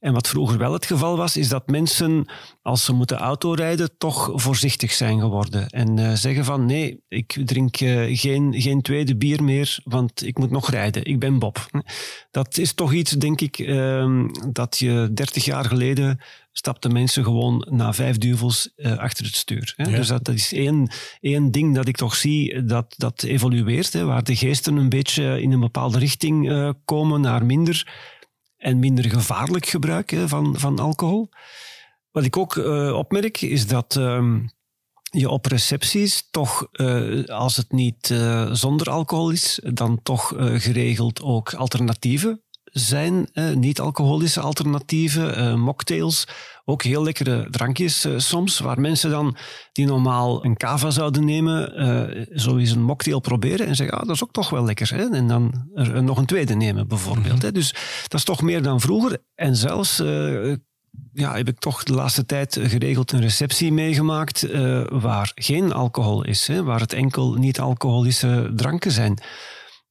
En 0.07 0.13
wat 0.13 0.27
vroeger 0.27 0.57
wel 0.57 0.73
het 0.73 0.85
geval 0.85 1.17
was, 1.17 1.37
is 1.37 1.49
dat 1.49 1.67
mensen, 1.67 2.29
als 2.61 2.85
ze 2.85 2.93
moeten 2.93 3.17
autorijden, 3.17 3.97
toch 3.97 4.31
voorzichtig 4.33 4.91
zijn 4.91 5.19
geworden. 5.19 5.69
En 5.69 5.97
uh, 5.97 6.13
zeggen 6.13 6.45
van, 6.45 6.65
nee, 6.65 7.03
ik 7.07 7.41
drink 7.45 7.81
uh, 7.81 8.17
geen, 8.17 8.61
geen 8.61 8.81
tweede 8.81 9.15
bier 9.15 9.43
meer, 9.43 9.79
want 9.83 10.25
ik 10.25 10.37
moet 10.37 10.51
nog 10.51 10.69
rijden. 10.69 11.05
Ik 11.05 11.19
ben 11.19 11.39
Bob. 11.39 11.69
Dat 12.31 12.57
is 12.57 12.73
toch 12.73 12.93
iets, 12.93 13.11
denk 13.11 13.41
ik, 13.41 13.59
uh, 13.59 14.25
dat 14.51 14.77
je 14.77 15.09
dertig 15.13 15.45
jaar 15.45 15.65
geleden 15.65 16.19
stapten 16.51 16.93
mensen 16.93 17.23
gewoon 17.23 17.67
na 17.69 17.93
vijf 17.93 18.17
duvels 18.17 18.71
uh, 18.75 18.97
achter 18.97 19.25
het 19.25 19.35
stuur. 19.35 19.73
Hè? 19.75 19.89
Ja. 19.89 19.95
Dus 19.95 20.07
dat, 20.07 20.25
dat, 20.25 20.35
is 20.35 20.53
één, 20.53 20.91
één 21.21 21.51
ding 21.51 21.75
dat 21.75 21.87
ik 21.87 21.95
toch 21.95 22.15
zie 22.15 22.63
dat, 22.63 22.93
dat 22.97 23.23
evolueert, 23.23 23.93
hè? 23.93 24.05
waar 24.05 24.23
de 24.23 24.35
geesten 24.35 24.75
een 24.75 24.89
beetje 24.89 25.41
in 25.41 25.51
een 25.51 25.59
bepaalde 25.59 25.99
richting 25.99 26.73
komen 26.85 27.21
naar 27.21 27.45
minder 27.45 27.85
en 28.67 28.79
minder 28.79 29.09
gevaarlijk 29.09 29.65
gebruik 29.65 30.15
van, 30.25 30.59
van 30.59 30.79
alcohol. 30.79 31.29
Wat 32.11 32.23
ik 32.23 32.37
ook 32.37 32.55
uh, 32.55 32.93
opmerk 32.93 33.41
is 33.41 33.67
dat 33.67 33.95
uh, 33.95 34.35
je 35.01 35.29
op 35.29 35.45
recepties 35.45 36.27
toch, 36.31 36.67
uh, 36.71 37.25
als 37.25 37.55
het 37.55 37.71
niet 37.71 38.09
uh, 38.09 38.49
zonder 38.51 38.89
alcohol 38.89 39.29
is, 39.29 39.59
dan 39.73 39.99
toch 40.03 40.33
geregeld 40.37 41.21
ook 41.21 41.53
alternatieven 41.53 42.43
zijn. 42.79 43.29
Niet-alcoholische 43.53 44.39
alternatieven, 44.39 45.59
mocktails, 45.59 46.25
ook 46.69 46.83
heel 46.83 47.03
lekkere 47.03 47.47
drankjes 47.49 48.05
uh, 48.05 48.13
soms, 48.17 48.59
waar 48.59 48.79
mensen 48.79 49.09
dan 49.09 49.37
die 49.71 49.85
normaal 49.85 50.45
een 50.45 50.57
cava 50.57 50.89
zouden 50.89 51.25
nemen, 51.25 51.81
uh, 51.81 52.25
zo 52.35 52.57
eens 52.57 52.71
een 52.71 52.81
mocktail 52.81 53.19
proberen 53.19 53.67
en 53.67 53.75
zeggen, 53.75 53.99
ah, 53.99 54.05
dat 54.05 54.15
is 54.15 54.23
ook 54.23 54.31
toch 54.31 54.49
wel 54.49 54.65
lekker. 54.65 54.95
Hè? 54.95 55.09
En 55.09 55.27
dan 55.27 55.69
er 55.73 56.03
nog 56.03 56.17
een 56.17 56.25
tweede 56.25 56.55
nemen 56.55 56.87
bijvoorbeeld. 56.87 57.25
Mm 57.25 57.31
-hmm. 57.31 57.41
hè? 57.41 57.51
Dus 57.51 57.71
dat 58.07 58.19
is 58.19 58.23
toch 58.23 58.41
meer 58.41 58.61
dan 58.61 58.81
vroeger. 58.81 59.17
En 59.35 59.55
zelfs 59.55 59.99
uh, 59.99 60.55
ja, 61.13 61.35
heb 61.35 61.47
ik 61.47 61.59
toch 61.59 61.83
de 61.83 61.93
laatste 61.93 62.25
tijd 62.25 62.59
geregeld 62.61 63.11
een 63.11 63.21
receptie 63.21 63.73
meegemaakt 63.73 64.47
waar 64.89 65.31
geen 65.35 65.73
alcohol 65.73 66.23
is, 66.23 66.47
hè? 66.47 66.63
waar 66.63 66.79
het 66.79 66.93
enkel 66.93 67.33
niet-alcoholische 67.33 68.51
dranken 68.55 68.91
zijn. 68.91 69.21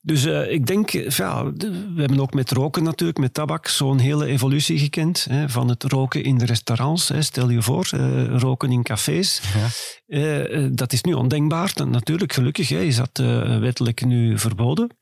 Dus 0.07 0.25
uh, 0.25 0.51
ik 0.51 0.67
denk, 0.67 0.91
ja, 0.91 1.53
we 1.53 1.95
hebben 1.97 2.21
ook 2.21 2.35
met 2.35 2.51
roken 2.51 2.83
natuurlijk, 2.83 3.19
met 3.19 3.35
tabak, 3.35 3.69
zo'n 3.69 3.99
hele 3.99 4.27
evolutie 4.27 4.79
gekend. 4.79 5.27
Hè, 5.31 5.49
van 5.49 5.69
het 5.69 5.83
roken 5.83 6.23
in 6.23 6.39
de 6.39 6.45
restaurants, 6.45 7.09
hè, 7.09 7.23
stel 7.23 7.51
je 7.51 7.63
voor, 7.63 7.91
uh, 7.95 8.39
roken 8.39 8.73
in 8.73 8.83
cafés. 8.83 9.41
Ja. 9.55 9.69
Uh, 10.47 10.69
dat 10.73 10.93
is 10.93 11.03
nu 11.03 11.13
ondenkbaar. 11.13 11.73
Natuurlijk, 11.89 12.33
gelukkig 12.33 12.69
hè, 12.69 12.81
is 12.81 12.97
dat 12.97 13.19
wettelijk 13.61 14.05
nu 14.05 14.39
verboden. 14.39 14.97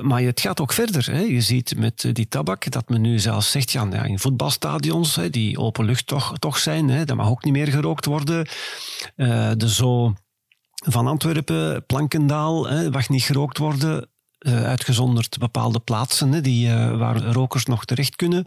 maar 0.00 0.22
het 0.22 0.40
gaat 0.40 0.60
ook 0.60 0.72
verder. 0.72 1.12
Hè. 1.12 1.20
Je 1.20 1.40
ziet 1.40 1.76
met 1.76 2.10
die 2.12 2.28
tabak 2.28 2.70
dat 2.70 2.88
men 2.88 3.00
nu 3.00 3.18
zelfs 3.18 3.50
zegt, 3.50 3.70
ja, 3.70 4.04
in 4.04 4.18
voetbalstadions, 4.18 5.16
hè, 5.16 5.30
die 5.30 5.58
open 5.58 5.84
lucht 5.84 6.06
toch, 6.06 6.38
toch 6.38 6.58
zijn, 6.58 6.88
hè, 6.88 7.04
dat 7.04 7.16
mag 7.16 7.28
ook 7.28 7.44
niet 7.44 7.54
meer 7.54 7.68
gerookt 7.68 8.04
worden. 8.04 8.48
de 9.56 9.68
zo 9.70 10.14
van 10.86 11.06
Antwerpen, 11.06 11.86
Plankendaal, 11.86 12.68
hè, 12.68 12.90
mag 12.90 13.08
niet 13.08 13.22
gerookt 13.22 13.58
worden, 13.58 14.08
uh, 14.38 14.64
uitgezonderd 14.64 15.38
bepaalde 15.38 15.80
plaatsen 15.80 16.32
hè, 16.32 16.40
die, 16.40 16.68
uh, 16.68 16.98
waar 16.98 17.22
rokers 17.22 17.64
nog 17.64 17.84
terecht 17.84 18.16
kunnen. 18.16 18.44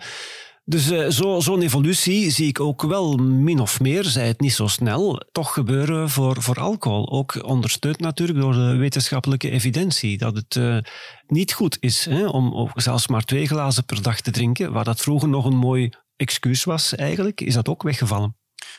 Dus 0.63 1.15
zo'n 1.15 1.41
zo 1.41 1.57
evolutie 1.57 2.29
zie 2.29 2.47
ik 2.47 2.59
ook 2.59 2.81
wel 2.81 3.15
min 3.17 3.59
of 3.59 3.79
meer, 3.79 4.03
zij 4.03 4.27
het 4.27 4.39
niet 4.39 4.53
zo 4.53 4.67
snel, 4.67 5.25
toch 5.31 5.53
gebeuren 5.53 6.09
voor, 6.09 6.41
voor 6.41 6.59
alcohol. 6.59 7.11
Ook 7.11 7.43
ondersteund 7.43 7.99
natuurlijk 7.99 8.39
door 8.39 8.53
de 8.53 8.75
wetenschappelijke 8.75 9.49
evidentie. 9.49 10.17
Dat 10.17 10.35
het 10.35 10.83
niet 11.27 11.53
goed 11.53 11.77
is 11.79 12.05
hè, 12.05 12.27
om 12.27 12.71
zelfs 12.75 13.07
maar 13.07 13.23
twee 13.23 13.47
glazen 13.47 13.85
per 13.85 14.01
dag 14.01 14.21
te 14.21 14.31
drinken, 14.31 14.71
waar 14.71 14.83
dat 14.83 15.01
vroeger 15.01 15.29
nog 15.29 15.45
een 15.45 15.57
mooi 15.57 15.89
excuus 16.15 16.63
was 16.63 16.95
eigenlijk, 16.95 17.41
is 17.41 17.53
dat 17.53 17.69
ook 17.69 17.83
weggevallen. 17.83 18.35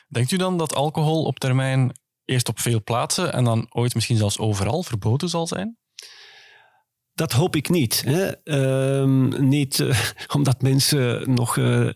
Denkt 0.08 0.30
u 0.30 0.36
dan 0.36 0.58
dat 0.58 0.74
alcohol 0.74 1.24
op 1.24 1.38
termijn 1.38 1.92
eerst 2.32 2.48
op 2.48 2.60
veel 2.60 2.82
plaatsen 2.82 3.32
en 3.32 3.44
dan 3.44 3.66
ooit 3.70 3.94
misschien 3.94 4.16
zelfs 4.16 4.38
overal 4.38 4.82
verboden 4.82 5.28
zal 5.28 5.46
zijn? 5.46 5.76
Dat 7.14 7.32
hoop 7.32 7.56
ik 7.56 7.68
niet. 7.68 8.02
Hè. 8.06 8.32
Uh, 8.44 9.38
niet 9.38 9.78
uh, 9.78 10.00
omdat 10.36 10.62
mensen 10.62 11.34
nog 11.34 11.56
uh, 11.56 11.88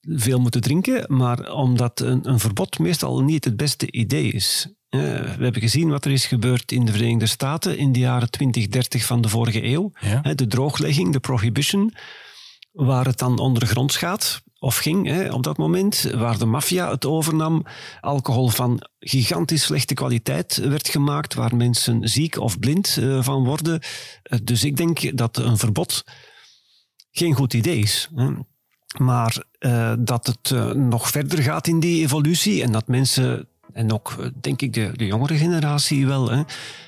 veel 0.00 0.40
moeten 0.40 0.60
drinken, 0.60 1.16
maar 1.16 1.52
omdat 1.52 2.00
een, 2.00 2.28
een, 2.28 2.38
verbod 2.38 2.78
meestal 2.78 3.20
niet 3.20 3.44
het 3.44 3.56
beste 3.56 3.90
idee 3.90 4.32
is. 4.32 4.74
we 4.88 5.36
hebben 5.38 5.60
gezien 5.60 5.88
wat 5.88 6.04
er 6.04 6.10
is 6.10 6.26
gebeurd 6.26 6.72
in 6.72 6.84
de 6.84 6.92
Verenigde 6.92 7.26
Staten 7.26 7.78
in 7.78 7.92
de 7.92 7.98
jaren 7.98 8.30
20, 8.30 8.68
30 8.68 9.04
van 9.04 9.20
de 9.20 9.28
vorige 9.28 9.64
eeuw. 9.64 9.90
Ja. 10.00 10.34
de 10.34 10.46
drooglegging, 10.46 11.12
de 11.12 11.20
prohibition, 11.20 11.94
waar 12.72 13.06
het 13.06 13.18
dan 13.18 13.38
ondergronds 13.38 13.96
gaat 13.96 14.42
of 14.58 14.76
ging 14.76 15.06
hè, 15.06 15.32
op 15.32 15.42
dat 15.42 15.56
moment, 15.56 16.10
waar 16.14 16.38
de 16.38 16.46
maffia 16.46 16.90
het 16.90 17.06
overnam, 17.06 17.64
alcohol 18.00 18.48
van 18.48 18.88
gigantisch 18.98 19.62
slechte 19.62 19.94
kwaliteit 19.94 20.56
werd 20.56 20.88
gemaakt, 20.88 21.34
waar 21.34 21.56
mensen 21.56 22.08
ziek 22.08 22.38
of 22.38 22.58
blind 22.58 22.96
uh, 23.00 23.22
van 23.22 23.44
worden. 23.44 23.80
Uh, 24.22 24.38
dus 24.42 24.64
ik 24.64 24.76
denk 24.76 25.16
dat 25.16 25.36
een 25.36 25.58
verbod 25.58 26.04
geen 27.10 27.34
goed 27.34 27.54
idee 27.54 27.78
is. 27.78 28.10
Maar 28.98 29.42
uh, 29.60 29.92
dat 29.98 30.26
het 30.26 30.74
nog 30.76 31.08
verder 31.08 31.42
gaat 31.42 31.66
in 31.66 31.80
die 31.80 32.02
evolutie 32.02 32.62
en 32.62 32.72
dat 32.72 32.88
mensen, 32.88 33.48
en 33.72 33.92
ook 33.92 34.30
denk 34.40 34.62
ik 34.62 34.72
de, 34.72 34.90
de 34.96 35.06
jongere 35.06 35.36
generatie 35.36 36.06
wel, 36.06 36.30
hè, 36.30 36.42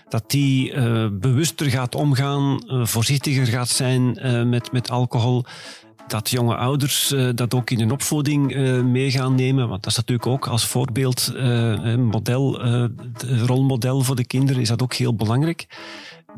dat 0.08 0.30
die 0.30 0.72
bewuster 1.10 1.70
gaat 1.70 1.94
omgaan, 1.94 2.62
voorzichtiger 2.86 3.46
gaat 3.46 3.68
zijn 3.68 4.18
met, 4.48 4.72
met 4.72 4.90
alcohol 4.90 5.44
dat 6.10 6.30
jonge 6.30 6.56
ouders 6.56 7.12
uh, 7.12 7.30
dat 7.34 7.54
ook 7.54 7.70
in 7.70 7.78
hun 7.78 7.90
opvoeding 7.90 8.54
uh, 8.54 8.82
mee 8.82 9.10
gaan 9.10 9.34
nemen. 9.34 9.68
Want 9.68 9.82
dat 9.82 9.90
is 9.90 9.98
natuurlijk 9.98 10.26
ook 10.26 10.46
als 10.46 10.66
voorbeeld, 10.66 11.32
uh, 11.36 11.96
model, 11.96 12.60
rolmodel 13.46 14.00
voor 14.00 14.16
de 14.16 14.26
kinderen, 14.26 14.62
is 14.62 14.68
dat 14.68 14.82
ook 14.82 14.94
heel 14.94 15.14
belangrijk. 15.14 15.66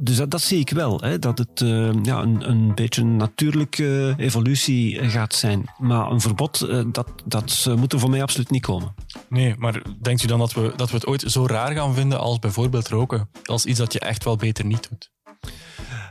Dus 0.01 0.17
dat, 0.17 0.31
dat 0.31 0.41
zie 0.41 0.59
ik 0.59 0.71
wel, 0.71 1.01
hè, 1.01 1.19
dat 1.19 1.39
het 1.39 1.61
ja, 2.03 2.23
een, 2.23 2.51
een 2.51 2.75
beetje 2.75 3.03
een 3.03 3.17
natuurlijke 3.17 4.15
evolutie 4.17 5.09
gaat 5.09 5.35
zijn. 5.35 5.65
Maar 5.79 6.11
een 6.11 6.21
verbod, 6.21 6.67
dat, 6.93 7.09
dat 7.25 7.67
moet 7.77 7.93
er 7.93 7.99
voor 7.99 8.11
mij 8.11 8.23
absoluut 8.23 8.51
niet 8.51 8.63
komen. 8.63 8.95
Nee, 9.29 9.55
maar 9.59 9.83
denkt 10.01 10.23
u 10.23 10.27
dan 10.27 10.39
dat 10.39 10.53
we, 10.53 10.73
dat 10.77 10.91
we 10.91 10.95
het 10.95 11.07
ooit 11.07 11.25
zo 11.27 11.47
raar 11.47 11.73
gaan 11.73 11.95
vinden 11.95 12.21
als 12.21 12.39
bijvoorbeeld 12.39 12.89
roken? 12.89 13.29
Als 13.45 13.65
iets 13.65 13.79
dat 13.79 13.93
je 13.93 14.01
echt 14.01 14.25
wel 14.25 14.37
beter 14.37 14.65
niet 14.65 14.89
doet? 14.89 15.12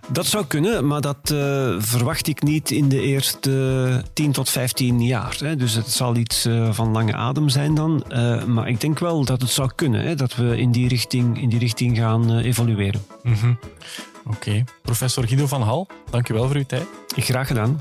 Dat 0.08 0.26
zou 0.26 0.46
kunnen, 0.46 0.88
maar 0.88 1.02
dat 1.02 1.30
uh, 1.32 1.76
verwacht 1.80 2.28
ik 2.28 2.44
niet 2.44 2.72
in 2.72 2.90
de 2.90 3.02
eerste 3.02 4.04
10 4.14 4.32
tot 4.32 4.50
15 4.50 5.02
jaar. 5.02 5.38
Hè. 5.40 5.56
Dus 5.56 5.74
het 5.74 5.90
zal 5.90 6.16
iets 6.16 6.46
uh, 6.46 6.74
van 6.74 6.92
lange 6.92 7.16
adem 7.16 7.50
zijn 7.50 7.76
dan. 7.76 8.04
Uh, 8.10 8.44
maar 8.44 8.68
ik 8.68 8.82
denk 8.82 9.00
wel 9.00 9.26
dat 9.26 9.42
het 9.42 9.50
zou 9.50 9.72
kunnen, 9.76 10.02
hè, 10.02 10.16
dat 10.16 10.36
we 10.36 10.58
in 10.58 10.72
die 10.72 10.88
richting, 10.88 11.42
in 11.42 11.50
die 11.50 11.60
richting 11.60 11.98
gaan 11.98 12.38
evolueren. 12.38 13.02
Mm 13.24 13.34
-hmm. 13.34 13.60
Oké. 14.26 14.36
Okay. 14.36 14.66
Professor 14.82 15.28
Guido 15.28 15.48
van 15.48 15.62
Hal, 15.62 15.88
dankjewel 16.10 16.48
voor 16.48 16.56
uw 16.56 16.66
tijd. 16.66 16.86
Graag 17.16 17.48
gedaan. 17.48 17.80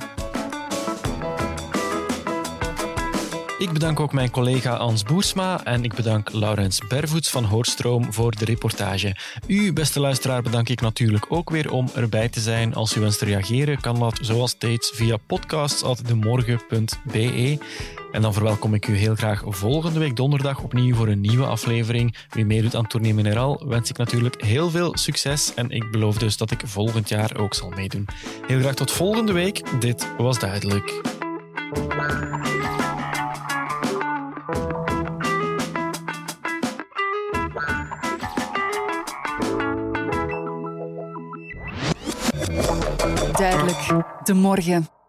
Ik 3.61 3.73
bedank 3.73 4.01
ook 4.01 4.13
mijn 4.13 4.31
collega 4.31 4.75
Ans 4.75 5.03
Boersma 5.03 5.65
en 5.65 5.85
ik 5.85 5.95
bedank 5.95 6.33
Laurens 6.33 6.81
Bervoets 6.89 7.31
van 7.31 7.45
Hoorstroom 7.45 8.13
voor 8.13 8.31
de 8.31 8.45
reportage. 8.45 9.17
U, 9.47 9.73
beste 9.73 10.01
luisteraar, 10.01 10.43
bedank 10.43 10.69
ik 10.69 10.81
natuurlijk 10.81 11.27
ook 11.29 11.51
weer 11.51 11.73
om 11.73 11.89
erbij 11.95 12.29
te 12.29 12.41
zijn. 12.41 12.75
Als 12.75 12.97
u 12.97 13.01
wenst 13.01 13.19
te 13.19 13.25
reageren, 13.25 13.81
kan 13.81 13.99
dat 13.99 14.19
zoals 14.23 14.51
steeds 14.51 14.91
via 14.95 15.17
podcasts.demorgen.be. 15.17 17.59
En 18.13 18.23
dan 18.23 18.33
verwelkom 18.33 18.75
ik 18.75 18.89
u 18.89 18.97
heel 18.97 19.15
graag 19.15 19.43
volgende 19.47 19.99
week 19.99 20.17
donderdag 20.17 20.63
opnieuw 20.63 20.95
voor 20.95 21.09
een 21.09 21.21
nieuwe 21.21 21.47
aflevering. 21.47 22.17
Wie 22.31 22.45
meedoet 22.45 22.75
aan 22.75 22.87
Tournee 22.87 23.15
Mineral 23.15 23.63
wens 23.67 23.91
ik 23.91 23.97
natuurlijk 23.97 24.45
heel 24.45 24.71
veel 24.71 24.97
succes 24.97 25.55
en 25.55 25.71
ik 25.71 25.91
beloof 25.91 26.19
dus 26.19 26.37
dat 26.37 26.51
ik 26.51 26.63
volgend 26.65 27.09
jaar 27.09 27.37
ook 27.37 27.55
zal 27.55 27.71
meedoen. 27.71 28.07
Heel 28.47 28.61
graag 28.61 28.75
tot 28.75 28.91
volgende 28.91 29.33
week. 29.33 29.81
Dit 29.81 30.07
was 30.17 30.39
duidelijk. 30.39 31.01
Duidelijk. 43.41 44.05
De 44.25 44.35
morgen. 44.35 45.00